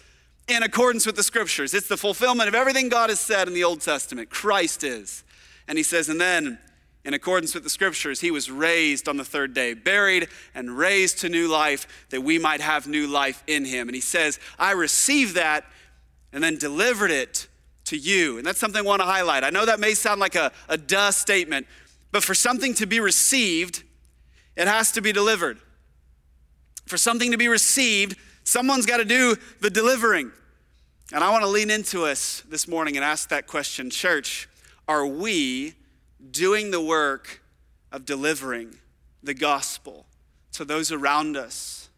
in 0.48 0.62
accordance 0.62 1.06
with 1.06 1.16
the 1.16 1.22
scriptures. 1.22 1.74
It's 1.74 1.88
the 1.88 1.96
fulfillment 1.96 2.48
of 2.48 2.54
everything 2.54 2.88
God 2.88 3.10
has 3.10 3.20
said 3.20 3.48
in 3.48 3.54
the 3.54 3.64
Old 3.64 3.80
Testament. 3.80 4.30
Christ 4.30 4.82
is. 4.82 5.24
And 5.68 5.76
he 5.76 5.84
says, 5.84 6.08
and 6.08 6.20
then 6.20 6.58
in 7.04 7.14
accordance 7.14 7.54
with 7.54 7.64
the 7.64 7.70
scriptures, 7.70 8.20
he 8.20 8.30
was 8.30 8.50
raised 8.50 9.08
on 9.08 9.16
the 9.16 9.24
third 9.24 9.54
day, 9.54 9.74
buried 9.74 10.28
and 10.54 10.76
raised 10.76 11.18
to 11.20 11.28
new 11.28 11.48
life 11.48 12.06
that 12.10 12.22
we 12.22 12.38
might 12.38 12.60
have 12.60 12.86
new 12.86 13.06
life 13.06 13.42
in 13.46 13.64
him. 13.64 13.88
And 13.88 13.94
he 13.94 14.00
says, 14.00 14.40
I 14.58 14.72
received 14.72 15.34
that 15.34 15.64
and 16.32 16.42
then 16.42 16.56
delivered 16.56 17.10
it 17.10 17.46
to 17.86 17.96
you. 17.96 18.38
And 18.38 18.46
that's 18.46 18.58
something 18.58 18.80
I 18.80 18.86
want 18.86 19.00
to 19.00 19.06
highlight. 19.06 19.44
I 19.44 19.50
know 19.50 19.64
that 19.64 19.80
may 19.80 19.94
sound 19.94 20.20
like 20.20 20.34
a, 20.34 20.52
a 20.68 20.76
duh 20.76 21.10
statement, 21.10 21.66
but 22.10 22.22
for 22.22 22.34
something 22.34 22.74
to 22.74 22.86
be 22.86 23.00
received, 23.00 23.82
it 24.56 24.66
has 24.66 24.92
to 24.92 25.00
be 25.00 25.12
delivered. 25.12 25.58
For 26.86 26.96
something 26.96 27.30
to 27.32 27.38
be 27.38 27.48
received, 27.48 28.16
someone's 28.48 28.86
got 28.86 28.96
to 28.96 29.04
do 29.04 29.36
the 29.60 29.70
delivering. 29.70 30.32
And 31.12 31.22
I 31.22 31.30
want 31.30 31.42
to 31.44 31.48
lean 31.48 31.70
into 31.70 32.04
us 32.04 32.42
this 32.48 32.66
morning 32.66 32.96
and 32.96 33.04
ask 33.04 33.28
that 33.28 33.46
question 33.46 33.90
Church, 33.90 34.48
are 34.86 35.06
we 35.06 35.74
doing 36.30 36.70
the 36.70 36.80
work 36.80 37.42
of 37.92 38.04
delivering 38.04 38.76
the 39.22 39.34
gospel 39.34 40.06
to 40.52 40.64
those 40.64 40.90
around 40.90 41.36
us, 41.36 41.90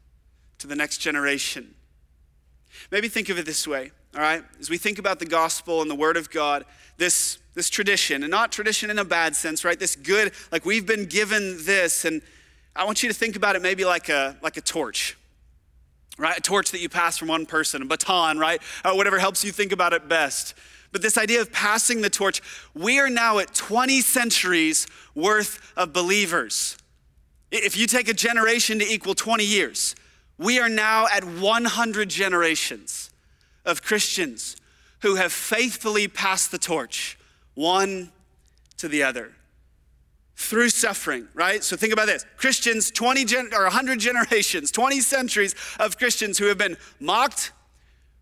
to 0.59 0.66
the 0.66 0.76
next 0.76 0.99
generation? 0.99 1.75
Maybe 2.90 3.09
think 3.09 3.28
of 3.28 3.38
it 3.38 3.47
this 3.47 3.66
way, 3.66 3.92
all 4.14 4.21
right? 4.21 4.42
As 4.59 4.69
we 4.69 4.78
think 4.78 4.99
about 4.99 5.19
the 5.19 5.26
gospel 5.26 5.83
and 5.83 5.90
the 5.90 5.95
word 5.95 6.16
of 6.16 6.30
God, 6.30 6.64
this, 6.97 7.38
this 7.54 7.71
tradition, 7.71 8.23
and 8.23 8.30
not 8.30 8.50
tradition 8.50 8.90
in 8.90 8.99
a 8.99 9.04
bad 9.04 9.37
sense, 9.37 9.64
right? 9.64 9.78
This 9.78 9.95
good, 9.97 10.33
like 10.50 10.64
we've 10.64 10.87
been 10.87 11.07
given 11.07 11.64
this, 11.64 12.04
and 12.04 12.23
I 12.75 12.85
want 12.85 13.02
you 13.02 13.09
to 13.09 13.14
think 13.14 13.37
about 13.37 13.57
it 13.57 13.62
maybe 13.62 13.85
like 13.85 14.09
a, 14.09 14.37
like 14.42 14.57
a 14.57 14.61
torch 14.61 15.16
right? 16.19 16.37
A 16.37 16.40
torch 16.40 16.71
that 16.71 16.81
you 16.81 16.88
pass 16.88 17.19
from 17.19 17.29
one 17.29 17.47
person, 17.47 17.83
a 17.83 17.85
baton, 17.85 18.38
right? 18.38 18.61
Uh, 18.85 18.93
whatever 18.93 19.19
helps 19.19 19.45
you 19.45 19.52
think 19.52 19.73
about 19.73 19.93
it 19.93 20.09
best. 20.09 20.55
But 20.93 21.02
this 21.02 21.17
idea 21.17 21.40
of 21.40 21.52
passing 21.52 22.00
the 22.00 22.11
torch, 22.11 22.43
we 22.75 22.99
are 22.99 23.09
now 23.09 23.38
at 23.38 23.55
20 23.55 24.00
centuries 24.00 24.87
worth 25.14 25.73
of 25.76 25.93
believers. 25.93 26.76
If 27.50 27.76
you 27.76 27.87
take 27.87 28.09
a 28.09 28.14
generation 28.14 28.79
to 28.81 28.85
equal 28.85 29.14
20 29.14 29.45
years, 29.45 29.95
we 30.38 30.59
are 30.59 30.69
now 30.69 31.07
at 31.07 31.25
100 31.25 32.09
generations 32.09 33.11
of 33.64 33.83
Christians 33.83 34.57
who 35.02 35.17
have 35.17 35.33
faithfully 35.33 36.09
passed 36.09 36.50
the 36.50 36.59
torch, 36.59 37.19
one 37.55 38.11
to 38.79 38.88
the 38.88 39.02
other 39.02 39.33
through 40.40 40.70
suffering, 40.70 41.28
right? 41.35 41.62
So 41.62 41.76
think 41.76 41.92
about 41.92 42.06
this 42.06 42.25
Christians, 42.38 42.90
20 42.90 43.25
gen- 43.26 43.50
or 43.52 43.64
100 43.64 44.00
generations, 44.00 44.70
20 44.70 45.00
centuries 45.00 45.54
of 45.78 45.99
Christians 45.99 46.38
who 46.38 46.47
have 46.47 46.56
been 46.56 46.78
mocked, 46.99 47.52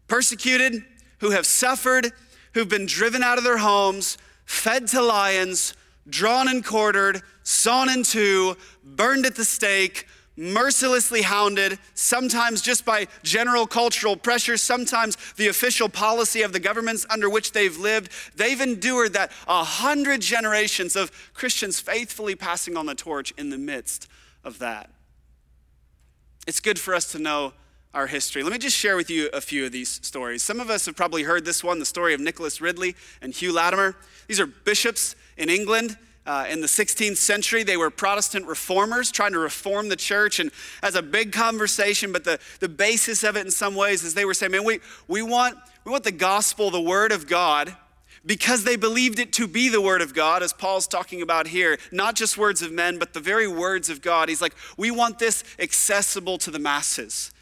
persecuted, 0.09 0.85
who 1.21 1.31
have 1.31 1.47
suffered, 1.47 2.13
who've 2.55 2.69
been 2.69 2.87
driven 2.87 3.23
out 3.23 3.39
of 3.39 3.45
their 3.45 3.59
homes, 3.59 4.19
fed 4.45 4.89
to 4.89 5.01
lions, 5.01 5.75
drawn 6.09 6.49
and 6.49 6.65
quartered, 6.65 7.23
sawn 7.45 7.89
in 7.89 8.03
two, 8.03 8.57
burned 8.83 9.25
at 9.25 9.37
the 9.37 9.45
stake, 9.45 10.07
mercilessly 10.39 11.23
hounded, 11.23 11.79
sometimes 11.95 12.63
just 12.63 12.85
by 12.85 13.09
general 13.23 13.67
cultural 13.67 14.17
pressure, 14.17 14.57
sometimes 14.57 15.17
the 15.37 15.49
official 15.49 15.89
policy 15.89 16.43
of 16.43 16.53
the 16.53 16.61
governments 16.61 17.05
under 17.11 17.29
which 17.29 17.53
they've 17.53 17.77
lived. 17.77 18.11
They've 18.37 18.61
endured 18.61 19.13
that 19.15 19.33
a 19.49 19.65
hundred 19.65 20.21
generations 20.21 20.95
of 20.95 21.11
Christians 21.35 21.81
faithfully 21.81 22.37
passing 22.37 22.77
on 22.77 22.87
the 22.87 22.95
torch 22.95 23.33
in 23.37 23.51
the 23.51 23.59
midst 23.59 24.09
of 24.45 24.61
that. 24.61 24.91
It's 26.47 26.61
good 26.61 26.79
for 26.79 26.95
us 26.95 27.11
to 27.13 27.19
know 27.19 27.53
our 27.93 28.07
history. 28.07 28.43
Let 28.43 28.53
me 28.53 28.59
just 28.59 28.77
share 28.77 28.97
with 28.97 29.11
you 29.11 29.29
a 29.33 29.41
few 29.41 29.67
of 29.67 29.73
these 29.73 30.01
stories. 30.07 30.43
Some 30.43 30.61
of 30.61 30.71
us 30.71 30.87
have 30.87 30.95
probably 30.95 31.25
heard 31.25 31.45
this 31.45 31.65
one 31.65 31.79
the 31.79 31.85
story 31.85 32.15
of 32.15 32.21
Nicholas 32.21 32.61
Ridley 32.61 32.95
and 33.21 33.35
Hugh 33.35 33.53
Latimer. 33.53 33.97
These 34.29 34.41
are 34.41 34.47
bishops 34.47 35.17
in 35.37 35.49
England 35.49 35.97
uh, 36.29 36.45
in 36.47 36.61
the 36.61 36.67
16th 36.67 37.17
century, 37.17 37.63
they 37.63 37.79
were 37.79 37.89
Protestant 37.89 38.47
reformers 38.47 39.11
trying 39.11 39.33
to 39.33 39.39
reform 39.39 39.89
the 39.89 39.97
church. 39.97 40.39
And 40.39 40.51
as 40.83 40.95
a 40.95 41.01
big 41.01 41.33
conversation, 41.33 42.13
but 42.13 42.25
the, 42.25 42.39
the 42.61 42.69
basis 42.69 43.25
of 43.25 43.35
it 43.35 43.47
in 43.47 43.51
some 43.51 43.75
ways 43.75 44.05
is 44.05 44.13
they 44.13 44.27
were 44.27 44.35
saying, 44.35 44.53
man, 44.53 44.63
we, 44.63 44.81
we, 45.09 45.23
want, 45.23 45.57
we 45.85 45.91
want 45.91 46.05
the 46.05 46.13
gospel, 46.13 46.71
the 46.71 46.83
word 46.83 47.13
of 47.13 47.27
God, 47.27 47.75
because 48.27 48.65
they 48.65 48.77
believed 48.77 49.19
it 49.19 49.33
to 49.33 49.49
be 49.49 49.71
the 49.71 49.81
word 49.81 50.03
of 50.03 50.13
God, 50.13 50.43
as 50.43 50.53
Paul's 50.53 50.87
talking 50.87 51.23
about 51.23 51.47
here, 51.47 51.79
not 51.91 52.15
just 52.15 52.37
words 52.37 52.61
of 52.61 52.73
men, 52.73 52.99
but 52.99 53.15
the 53.15 53.21
very 53.21 53.49
words 53.49 53.89
of 53.89 54.03
God. 54.03 54.29
He's 54.29 54.43
like, 54.43 54.55
we 54.77 54.91
want 54.91 55.19
this 55.19 55.43
accessible 55.59 56.37
to 56.39 56.51
the 56.51 56.59
masses. 56.59 57.33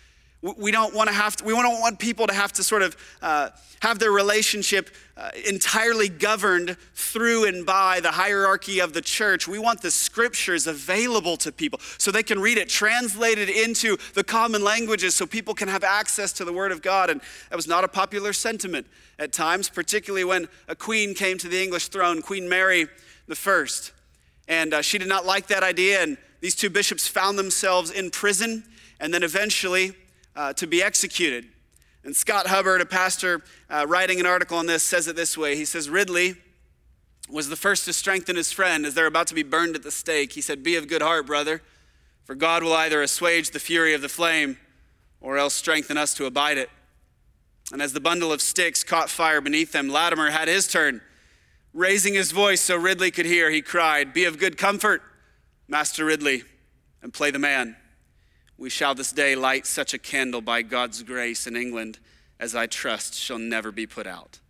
We 0.43 0.71
don't 0.71 0.95
want 0.95 1.09
to 1.09 1.15
have 1.15 1.37
to, 1.37 1.45
we 1.45 1.53
don't 1.55 1.81
want 1.81 1.99
people 1.99 2.27
to 2.27 2.35
have 2.35 2.53
to 2.55 2.63
sort 2.63 2.83
of 2.83 2.97
uh, 3.23 3.51
have 3.81 3.99
their 3.99 4.13
relationship 4.13 4.91
uh, 5.17 5.31
entirely 5.49 6.09
governed 6.09 6.77
through 6.95 7.47
and 7.47 7.65
by 7.65 8.01
the 8.01 8.11
hierarchy 8.11 8.81
of 8.81 8.93
the 8.93 9.01
church. 9.01 9.49
We 9.49 9.59
want 9.59 9.81
the 9.81 9.91
scriptures 9.91 10.67
available 10.67 11.37
to 11.39 11.51
people 11.51 11.81
so 11.99 12.11
they 12.11 12.23
can 12.23 12.39
read 12.39 12.59
it, 12.59 12.69
translated 12.69 13.49
into 13.49 13.97
the 14.15 14.23
common 14.23 14.63
languages 14.63 15.15
so 15.15 15.27
people 15.27 15.55
can 15.55 15.69
have 15.69 15.83
access 15.83 16.33
to 16.35 16.45
the 16.45 16.53
Word 16.53 16.71
of 16.71 16.83
God. 16.83 17.11
And 17.11 17.21
that 17.51 17.57
was 17.57 17.67
not 17.67 17.83
a 17.83 17.89
popular 17.89 18.33
sentiment 18.33 18.87
at 19.19 19.33
times, 19.33 19.69
particularly 19.71 20.25
when 20.25 20.49
a 20.69 20.77
queen 20.77 21.15
came 21.15 21.39
to 21.39 21.49
the 21.49 21.63
English 21.63 21.89
throne, 21.89 22.21
Queen 22.21 22.49
Mary 22.49 22.89
the 23.27 23.37
First. 23.37 23.93
And 24.49 24.75
uh, 24.75 24.83
she 24.83 24.99
did 24.99 25.09
not 25.09 25.27
like 25.27 25.49
that 25.49 25.63
idea, 25.63 26.03
and 26.03 26.19
these 26.41 26.55
two 26.55 26.71
bishops 26.71 27.09
found 27.09 27.39
themselves 27.39 27.91
in 27.91 28.11
prison 28.11 28.65
and 29.01 29.13
then 29.13 29.23
eventually 29.23 29.95
uh, 30.37 30.53
to 30.53 30.67
be 30.67 30.83
executed. 30.83 31.47
And 32.05 32.15
Scott 32.15 32.47
Hubbard, 32.47 32.81
a 32.81 32.87
pastor 32.87 33.43
uh, 33.69 33.85
writing 33.89 34.21
an 34.21 34.27
article 34.27 34.59
on 34.59 34.67
this, 34.67 34.85
says 34.85 35.09
it 35.09 35.17
this 35.17 35.37
way 35.37 35.57
He 35.57 35.65
says, 35.65 35.91
Ridley 35.91 36.37
was 37.29 37.49
the 37.49 37.57
first 37.57 37.85
to 37.87 37.93
strengthen 37.93 38.37
his 38.37 38.53
friend 38.53 38.87
as 38.87 38.95
they're 38.95 39.07
about 39.07 39.27
to 39.29 39.35
be 39.35 39.43
burned 39.43 39.75
at 39.75 39.83
the 39.83 39.91
stake. 39.91 40.33
He 40.33 40.41
said, 40.41 40.63
Be 40.63 40.77
of 40.77 40.87
good 40.87 41.03
heart, 41.03 41.27
brother, 41.27 41.63
for 42.25 42.35
God 42.35 42.63
will 42.63 42.75
either 42.75 43.03
assuage 43.03 43.51
the 43.51 43.59
fury 43.59 43.95
of 43.95 44.03
the 44.03 44.09
flame 44.09 44.59
or 45.21 45.39
else 45.39 45.55
strengthen 45.55 45.97
us 45.97 46.15
to 46.15 46.27
abide 46.27 46.59
it. 46.59 46.71
And 47.73 47.83
as 47.83 47.93
the 47.93 48.01
bundle 48.01 48.31
of 48.31 48.41
sticks 48.41 48.85
caught 48.85 49.11
fire 49.11 49.41
beneath 49.41 49.73
them, 49.73 49.89
Latimer 49.89 50.31
had 50.31 50.47
his 50.47 50.69
turn. 50.69 51.01
Raising 51.73 52.15
his 52.15 52.31
voice 52.31 52.61
so 52.61 52.77
Ridley 52.77 53.11
could 53.11 53.27
hear, 53.27 53.51
he 53.51 53.61
cried, 53.61 54.13
Be 54.13 54.25
of 54.25 54.39
good 54.39 54.57
comfort, 54.57 55.03
Master 55.67 56.05
Ridley, 56.05 56.45
and 57.03 57.13
play 57.13 57.33
the 57.33 57.41
man. 57.41 57.77
We 58.59 58.71
shall 58.71 58.95
this 58.95 59.13
day 59.13 59.37
light 59.37 59.67
such 59.67 59.93
a 59.93 59.99
candle 59.99 60.41
by 60.41 60.63
God's 60.63 61.03
grace 61.03 61.47
in 61.47 61.57
England 61.57 61.99
as 62.41 62.55
I 62.55 62.67
trust 62.67 63.15
shall 63.15 63.39
never 63.39 63.71
be 63.71 63.87
put 63.87 64.07
out. 64.07 64.41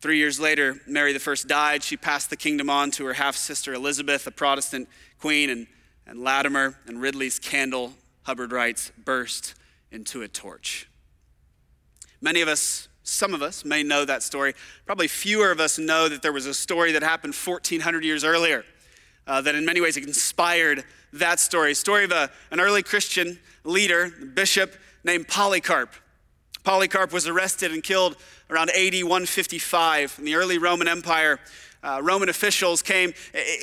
Three 0.00 0.16
years 0.16 0.40
later, 0.40 0.80
Mary 0.86 1.14
I 1.14 1.34
died. 1.46 1.82
She 1.82 1.96
passed 1.96 2.30
the 2.30 2.36
kingdom 2.36 2.70
on 2.70 2.90
to 2.92 3.04
her 3.04 3.14
half 3.14 3.36
sister 3.36 3.74
Elizabeth, 3.74 4.26
a 4.26 4.30
Protestant 4.30 4.88
queen, 5.18 5.50
and, 5.50 5.66
and 6.06 6.22
Latimer 6.22 6.78
and 6.86 7.00
Ridley's 7.02 7.38
candle, 7.38 7.92
Hubbard 8.22 8.52
writes, 8.52 8.92
burst 9.04 9.54
into 9.90 10.22
a 10.22 10.28
torch. 10.28 10.88
Many 12.20 12.40
of 12.40 12.48
us, 12.48 12.88
some 13.02 13.34
of 13.34 13.42
us, 13.42 13.64
may 13.64 13.82
know 13.82 14.04
that 14.04 14.22
story. 14.22 14.54
Probably 14.86 15.08
fewer 15.08 15.50
of 15.50 15.60
us 15.60 15.78
know 15.78 16.08
that 16.08 16.22
there 16.22 16.32
was 16.32 16.46
a 16.46 16.54
story 16.54 16.92
that 16.92 17.02
happened 17.02 17.34
1,400 17.34 18.04
years 18.04 18.24
earlier 18.24 18.64
uh, 19.26 19.40
that 19.42 19.54
in 19.54 19.64
many 19.64 19.80
ways 19.80 19.96
inspired 19.96 20.84
that 21.12 21.40
story. 21.40 21.74
Story 21.74 22.04
of 22.04 22.12
a, 22.12 22.30
an 22.50 22.60
early 22.60 22.82
Christian 22.82 23.38
leader, 23.64 24.10
bishop 24.34 24.74
named 25.04 25.28
Polycarp. 25.28 25.94
Polycarp 26.64 27.12
was 27.12 27.26
arrested 27.26 27.72
and 27.72 27.82
killed 27.82 28.16
around 28.50 28.70
AD 28.70 28.94
155 28.94 30.16
in 30.18 30.24
the 30.24 30.34
early 30.34 30.58
Roman 30.58 30.88
Empire. 30.88 31.40
Uh, 31.82 31.98
Roman 32.02 32.28
officials 32.28 32.82
came 32.82 33.14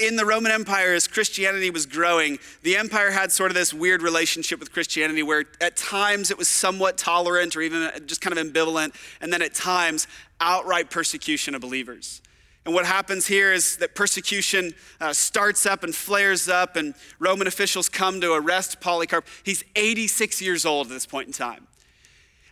in 0.02 0.16
the 0.16 0.26
Roman 0.26 0.52
Empire 0.52 0.94
as 0.94 1.08
Christianity 1.08 1.70
was 1.70 1.86
growing. 1.86 2.40
The 2.64 2.76
empire 2.76 3.12
had 3.12 3.32
sort 3.32 3.52
of 3.52 3.56
this 3.56 3.74
weird 3.74 4.02
relationship 4.02 4.60
with 4.60 4.72
Christianity 4.72 5.22
where 5.22 5.46
at 5.62 5.78
times 5.78 6.32
it 6.32 6.38
was 6.38 6.48
somewhat 6.48 6.98
tolerant 6.98 7.56
or 7.56 7.62
even 7.62 7.92
just 8.08 8.22
kind 8.22 8.36
of 8.36 8.44
ambivalent, 8.44 8.96
and 9.22 9.32
then 9.32 9.44
at 9.44 9.54
times 9.54 10.08
outright 10.42 10.90
persecution 10.90 11.54
of 11.54 11.62
believers. 11.62 12.22
And 12.68 12.74
what 12.74 12.86
happens 12.86 13.28
here 13.28 13.54
is 13.54 13.78
that 13.78 13.96
persecution 13.96 14.74
uh, 15.00 15.14
starts 15.14 15.66
up 15.66 15.86
and 15.86 15.96
flares 15.96 16.50
up, 16.50 16.76
and 16.76 16.96
Roman 17.18 17.48
officials 17.48 17.88
come 17.88 18.20
to 18.20 18.34
arrest 18.34 18.82
Polycarp. 18.82 19.26
He's 19.44 19.64
86 19.78 20.42
years 20.42 20.66
old 20.66 20.88
at 20.88 20.90
this 20.92 21.06
point 21.06 21.28
in 21.28 21.34
time. 21.34 21.68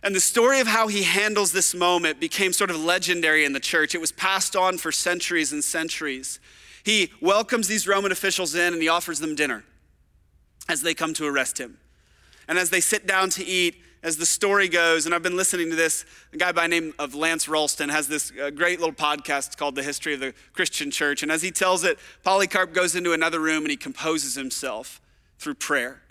And 0.02 0.14
the 0.14 0.20
story 0.20 0.60
of 0.60 0.68
how 0.68 0.88
he 0.88 1.02
handles 1.02 1.52
this 1.52 1.74
moment 1.74 2.18
became 2.18 2.54
sort 2.54 2.70
of 2.70 2.82
legendary 2.82 3.44
in 3.44 3.52
the 3.52 3.60
church. 3.60 3.94
It 3.94 4.00
was 4.00 4.10
passed 4.10 4.56
on 4.56 4.78
for 4.78 4.90
centuries 4.90 5.52
and 5.52 5.62
centuries. 5.62 6.40
He 6.82 7.12
welcomes 7.20 7.68
these 7.68 7.86
Roman 7.86 8.10
officials 8.10 8.54
in 8.54 8.72
and 8.72 8.80
he 8.80 8.88
offers 8.88 9.18
them 9.18 9.34
dinner 9.34 9.64
as 10.66 10.80
they 10.80 10.94
come 10.94 11.12
to 11.12 11.26
arrest 11.26 11.60
him. 11.60 11.76
And 12.48 12.58
as 12.58 12.70
they 12.70 12.80
sit 12.80 13.06
down 13.06 13.28
to 13.30 13.44
eat, 13.44 13.82
as 14.06 14.16
the 14.16 14.24
story 14.24 14.68
goes, 14.68 15.04
and 15.04 15.12
I've 15.12 15.24
been 15.24 15.36
listening 15.36 15.68
to 15.68 15.74
this, 15.74 16.04
a 16.32 16.36
guy 16.36 16.52
by 16.52 16.62
the 16.62 16.68
name 16.68 16.94
of 16.96 17.16
Lance 17.16 17.48
Ralston 17.48 17.88
has 17.88 18.06
this 18.06 18.30
uh, 18.40 18.50
great 18.50 18.78
little 18.78 18.94
podcast 18.94 19.56
called 19.56 19.74
The 19.74 19.82
History 19.82 20.14
of 20.14 20.20
the 20.20 20.32
Christian 20.52 20.92
Church. 20.92 21.24
And 21.24 21.32
as 21.32 21.42
he 21.42 21.50
tells 21.50 21.82
it, 21.82 21.98
Polycarp 22.22 22.72
goes 22.72 22.94
into 22.94 23.12
another 23.12 23.40
room 23.40 23.64
and 23.64 23.70
he 23.70 23.76
composes 23.76 24.36
himself 24.36 25.00
through 25.40 25.54
prayer. 25.54 26.02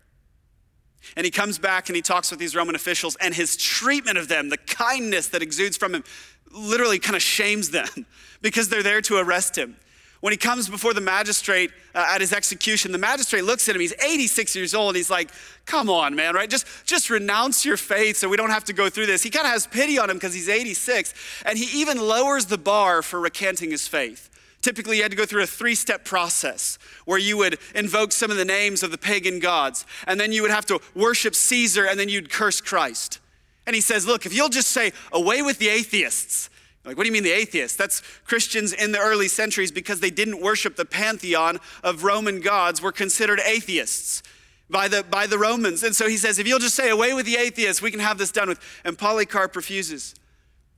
And 1.16 1.24
he 1.24 1.32
comes 1.32 1.58
back 1.58 1.88
and 1.88 1.96
he 1.96 2.02
talks 2.02 2.32
with 2.32 2.40
these 2.42 2.54
Roman 2.54 2.76
officials, 2.76 3.16
and 3.22 3.34
his 3.34 3.56
treatment 3.56 4.18
of 4.18 4.28
them, 4.28 4.50
the 4.50 4.58
kindness 4.58 5.30
that 5.30 5.42
exudes 5.42 5.78
from 5.78 5.96
him, 5.96 6.04
literally 6.52 7.00
kind 7.00 7.16
of 7.16 7.22
shames 7.22 7.70
them 7.70 7.88
because 8.42 8.68
they're 8.68 8.84
there 8.84 9.02
to 9.04 9.20
arrest 9.20 9.58
him. 9.58 9.78
When 10.22 10.32
he 10.32 10.38
comes 10.38 10.70
before 10.70 10.94
the 10.94 11.02
magistrate 11.02 11.72
uh, 11.94 12.06
at 12.10 12.22
his 12.22 12.34
execution, 12.34 12.92
the 12.92 12.98
magistrate 12.98 13.44
looks 13.44 13.70
at 13.70 13.76
him. 13.76 13.82
He's 13.82 13.94
86 13.94 14.56
years 14.56 14.74
old, 14.74 14.90
and 14.90 14.98
he's 14.98 15.10
like, 15.10 15.30
"Come 15.66 15.90
on, 15.90 16.16
man, 16.16 16.36
right? 16.36 16.50
Just, 16.50 16.66
just 16.86 17.10
renounce 17.10 17.66
your 17.66 17.78
faith, 17.78 18.18
so 18.18 18.30
we 18.30 18.38
don't 18.38 18.50
have 18.50 18.64
to 18.66 18.74
go 18.74 18.90
through 18.90 19.06
this." 19.06 19.24
He 19.24 19.30
kind 19.30 19.46
of 19.46 19.52
has 19.52 19.68
pity 19.68 20.00
on 20.00 20.10
him 20.10 20.18
because 20.18 20.34
he's 20.34 20.50
86, 20.50 21.14
and 21.46 21.58
he 21.58 21.82
even 21.82 22.00
lowers 22.00 22.46
the 22.46 22.58
bar 22.58 23.02
for 23.02 23.20
recanting 23.20 23.72
his 23.72 23.88
faith. 23.88 24.30
Typically, 24.66 24.98
you 24.98 25.04
had 25.04 25.12
to 25.12 25.18
go 25.18 25.28
through 25.28 25.44
a 25.44 25.48
three 25.48 25.76
step 25.76 26.06
process 26.06 26.80
where 27.06 27.20
you 27.20 27.38
would 27.38 27.60
invoke 27.76 28.12
some 28.12 28.32
of 28.32 28.38
the 28.38 28.46
names 28.46 28.82
of 28.82 28.90
the 28.90 28.98
pagan 28.98 29.40
gods, 29.40 29.86
and 30.08 30.20
then 30.20 30.32
you 30.32 30.42
would 30.42 30.50
have 30.50 30.66
to 30.66 30.80
worship 30.96 31.36
Caesar, 31.36 31.86
and 31.86 32.00
then 32.00 32.10
you'd 32.10 32.32
curse 32.32 32.62
Christ. 32.62 33.20
And 33.68 33.76
he 33.76 33.82
says, 33.82 34.08
Look, 34.08 34.26
if 34.26 34.34
you'll 34.34 34.50
just 34.50 34.72
say, 34.72 34.92
Away 35.12 35.44
with 35.44 35.60
the 35.60 35.70
atheists, 35.70 36.50
like, 36.86 36.98
what 36.98 37.04
do 37.04 37.08
you 37.08 37.14
mean 37.14 37.24
the 37.24 37.32
atheists? 37.32 37.76
That's 37.76 38.02
Christians 38.26 38.72
in 38.72 38.92
the 38.92 39.00
early 39.00 39.28
centuries 39.28 39.72
because 39.72 40.00
they 40.00 40.12
didn't 40.12 40.40
worship 40.40 40.76
the 40.76 40.86
pantheon 40.86 41.60
of 41.84 42.04
Roman 42.04 42.42
gods, 42.42 42.82
were 42.82 42.92
considered 42.92 43.40
atheists 43.40 44.22
by 44.70 44.88
the, 44.88 45.04
by 45.04 45.26
the 45.26 45.40
Romans. 45.40 45.84
And 45.84 45.96
so 45.96 46.08
he 46.08 46.18
says, 46.18 46.38
if 46.38 46.48
you'll 46.48 46.60
just 46.60 46.76
say, 46.76 46.90
away 46.90 47.14
with 47.14 47.26
the 47.26 47.38
atheists, 47.38 47.82
we 47.82 47.92
can 47.92 48.00
have 48.00 48.18
this 48.18 48.32
done 48.32 48.50
with. 48.50 48.60
And 48.84 48.98
Polycarp 48.98 49.56
refuses. 49.56 50.14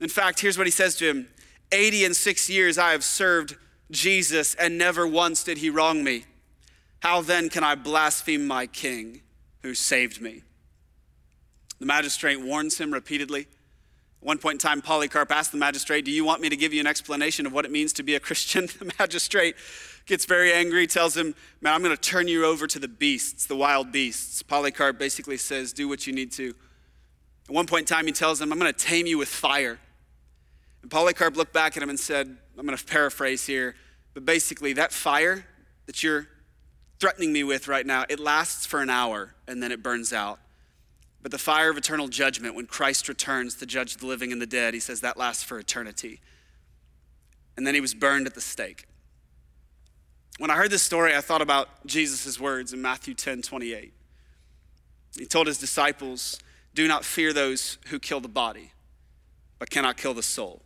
In 0.00 0.08
fact, 0.08 0.40
here's 0.40 0.56
what 0.56 0.66
he 0.66 0.70
says 0.70 0.96
to 0.96 1.08
him 1.08 1.28
80 1.72 2.06
and 2.06 2.16
six 2.16 2.48
years 2.48 2.78
I 2.78 2.92
have 2.92 3.04
served 3.04 3.56
Jesus, 3.90 4.54
and 4.54 4.78
never 4.78 5.06
once 5.06 5.44
did 5.44 5.58
he 5.58 5.70
wrong 5.70 6.02
me. 6.04 6.24
How 7.00 7.20
then 7.20 7.48
can 7.48 7.64
I 7.64 7.74
blaspheme 7.74 8.46
my 8.46 8.66
king 8.66 9.22
who 9.62 9.74
saved 9.74 10.20
me? 10.20 10.42
The 11.78 11.86
magistrate 11.86 12.40
warns 12.40 12.78
him 12.78 12.92
repeatedly. 12.92 13.46
One 14.20 14.38
point 14.38 14.54
in 14.54 14.58
time, 14.58 14.82
Polycarp 14.82 15.30
asked 15.30 15.52
the 15.52 15.58
magistrate, 15.58 16.04
Do 16.04 16.10
you 16.10 16.24
want 16.24 16.40
me 16.40 16.48
to 16.48 16.56
give 16.56 16.72
you 16.72 16.80
an 16.80 16.86
explanation 16.86 17.46
of 17.46 17.52
what 17.52 17.64
it 17.64 17.70
means 17.70 17.92
to 17.94 18.02
be 18.02 18.14
a 18.14 18.20
Christian? 18.28 18.68
The 18.78 18.92
magistrate 18.98 19.54
gets 20.06 20.24
very 20.24 20.52
angry, 20.52 20.86
tells 20.86 21.16
him, 21.16 21.34
Man, 21.60 21.72
I'm 21.72 21.82
going 21.82 21.96
to 21.96 22.00
turn 22.00 22.28
you 22.28 22.44
over 22.44 22.66
to 22.66 22.78
the 22.78 22.88
beasts, 22.88 23.46
the 23.46 23.56
wild 23.56 23.92
beasts. 23.92 24.42
Polycarp 24.42 24.98
basically 24.98 25.36
says, 25.36 25.72
Do 25.72 25.88
what 25.88 26.06
you 26.06 26.12
need 26.12 26.32
to. 26.32 26.54
At 27.48 27.54
one 27.54 27.66
point 27.66 27.90
in 27.90 27.96
time, 27.96 28.06
he 28.06 28.12
tells 28.12 28.40
him, 28.40 28.52
I'm 28.52 28.58
going 28.58 28.72
to 28.72 28.78
tame 28.78 29.06
you 29.06 29.18
with 29.18 29.28
fire. 29.28 29.78
And 30.82 30.90
Polycarp 30.90 31.36
looked 31.36 31.52
back 31.52 31.76
at 31.76 31.82
him 31.82 31.90
and 31.90 31.98
said, 31.98 32.26
I'm 32.58 32.66
going 32.66 32.76
to 32.76 32.84
paraphrase 32.84 33.46
here, 33.46 33.76
but 34.14 34.26
basically, 34.26 34.72
that 34.74 34.92
fire 34.92 35.46
that 35.86 36.02
you're 36.02 36.26
threatening 36.98 37.32
me 37.32 37.44
with 37.44 37.68
right 37.68 37.86
now, 37.86 38.04
it 38.08 38.18
lasts 38.18 38.66
for 38.66 38.80
an 38.80 38.90
hour 38.90 39.34
and 39.46 39.62
then 39.62 39.70
it 39.70 39.82
burns 39.82 40.12
out. 40.12 40.40
But 41.22 41.32
the 41.32 41.38
fire 41.38 41.70
of 41.70 41.76
eternal 41.76 42.08
judgment, 42.08 42.54
when 42.54 42.66
Christ 42.66 43.08
returns 43.08 43.54
to 43.56 43.66
judge 43.66 43.96
the 43.96 44.06
living 44.06 44.32
and 44.32 44.40
the 44.40 44.46
dead, 44.46 44.74
he 44.74 44.80
says 44.80 45.00
that 45.00 45.16
lasts 45.16 45.42
for 45.42 45.58
eternity. 45.58 46.20
And 47.56 47.66
then 47.66 47.74
he 47.74 47.80
was 47.80 47.94
burned 47.94 48.26
at 48.26 48.34
the 48.34 48.40
stake. 48.40 48.86
When 50.38 50.50
I 50.50 50.54
heard 50.54 50.70
this 50.70 50.82
story, 50.82 51.16
I 51.16 51.20
thought 51.20 51.42
about 51.42 51.84
Jesus' 51.84 52.38
words 52.38 52.72
in 52.72 52.80
Matthew 52.80 53.14
10 53.14 53.42
28. 53.42 53.92
He 55.18 55.26
told 55.26 55.48
his 55.48 55.58
disciples, 55.58 56.38
Do 56.74 56.86
not 56.86 57.04
fear 57.04 57.32
those 57.32 57.78
who 57.88 57.98
kill 57.98 58.20
the 58.20 58.28
body, 58.28 58.70
but 59.58 59.70
cannot 59.70 59.96
kill 59.96 60.14
the 60.14 60.22
soul. 60.22 60.62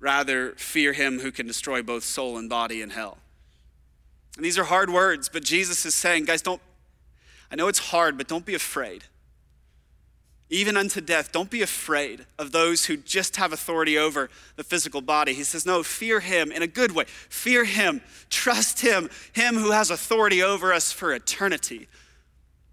Rather, 0.00 0.52
fear 0.56 0.92
him 0.92 1.20
who 1.20 1.30
can 1.30 1.46
destroy 1.46 1.82
both 1.82 2.02
soul 2.02 2.36
and 2.36 2.50
body 2.50 2.82
in 2.82 2.90
hell. 2.90 3.18
And 4.34 4.44
these 4.44 4.58
are 4.58 4.64
hard 4.64 4.90
words, 4.90 5.28
but 5.28 5.44
Jesus 5.44 5.86
is 5.86 5.94
saying, 5.94 6.24
guys, 6.24 6.42
don't, 6.42 6.60
I 7.50 7.54
know 7.54 7.68
it's 7.68 7.78
hard, 7.78 8.18
but 8.18 8.26
don't 8.26 8.44
be 8.44 8.54
afraid 8.54 9.04
even 10.48 10.76
unto 10.76 11.00
death. 11.00 11.32
Don't 11.32 11.50
be 11.50 11.62
afraid 11.62 12.26
of 12.38 12.52
those 12.52 12.86
who 12.86 12.96
just 12.96 13.36
have 13.36 13.52
authority 13.52 13.98
over 13.98 14.30
the 14.54 14.62
physical 14.62 15.00
body. 15.00 15.34
He 15.34 15.42
says, 15.42 15.66
No, 15.66 15.82
fear 15.82 16.20
him 16.20 16.52
in 16.52 16.62
a 16.62 16.66
good 16.66 16.92
way. 16.92 17.04
Fear 17.06 17.64
him, 17.64 18.00
trust 18.30 18.80
him, 18.80 19.10
him 19.32 19.56
who 19.56 19.72
has 19.72 19.90
authority 19.90 20.42
over 20.42 20.72
us 20.72 20.92
for 20.92 21.12
eternity 21.12 21.88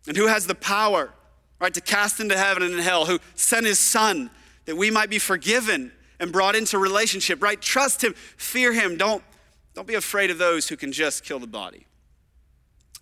and 0.07 0.15
who 0.15 0.27
has 0.27 0.45
the 0.45 0.55
power, 0.55 1.11
right, 1.59 1.73
to 1.73 1.81
cast 1.81 2.19
into 2.19 2.37
heaven 2.37 2.63
and 2.63 2.79
hell, 2.79 3.05
who 3.05 3.19
sent 3.35 3.65
his 3.65 3.79
son 3.79 4.29
that 4.65 4.75
we 4.75 4.91
might 4.91 5.09
be 5.09 5.19
forgiven 5.19 5.91
and 6.19 6.31
brought 6.31 6.55
into 6.55 6.77
relationship, 6.77 7.41
right? 7.41 7.59
Trust 7.61 8.03
him, 8.03 8.13
fear 8.13 8.71
him. 8.71 8.97
Don't, 8.97 9.23
don't 9.73 9.87
be 9.87 9.95
afraid 9.95 10.29
of 10.29 10.37
those 10.37 10.69
who 10.69 10.77
can 10.77 10.91
just 10.91 11.25
kill 11.25 11.39
the 11.39 11.47
body. 11.47 11.87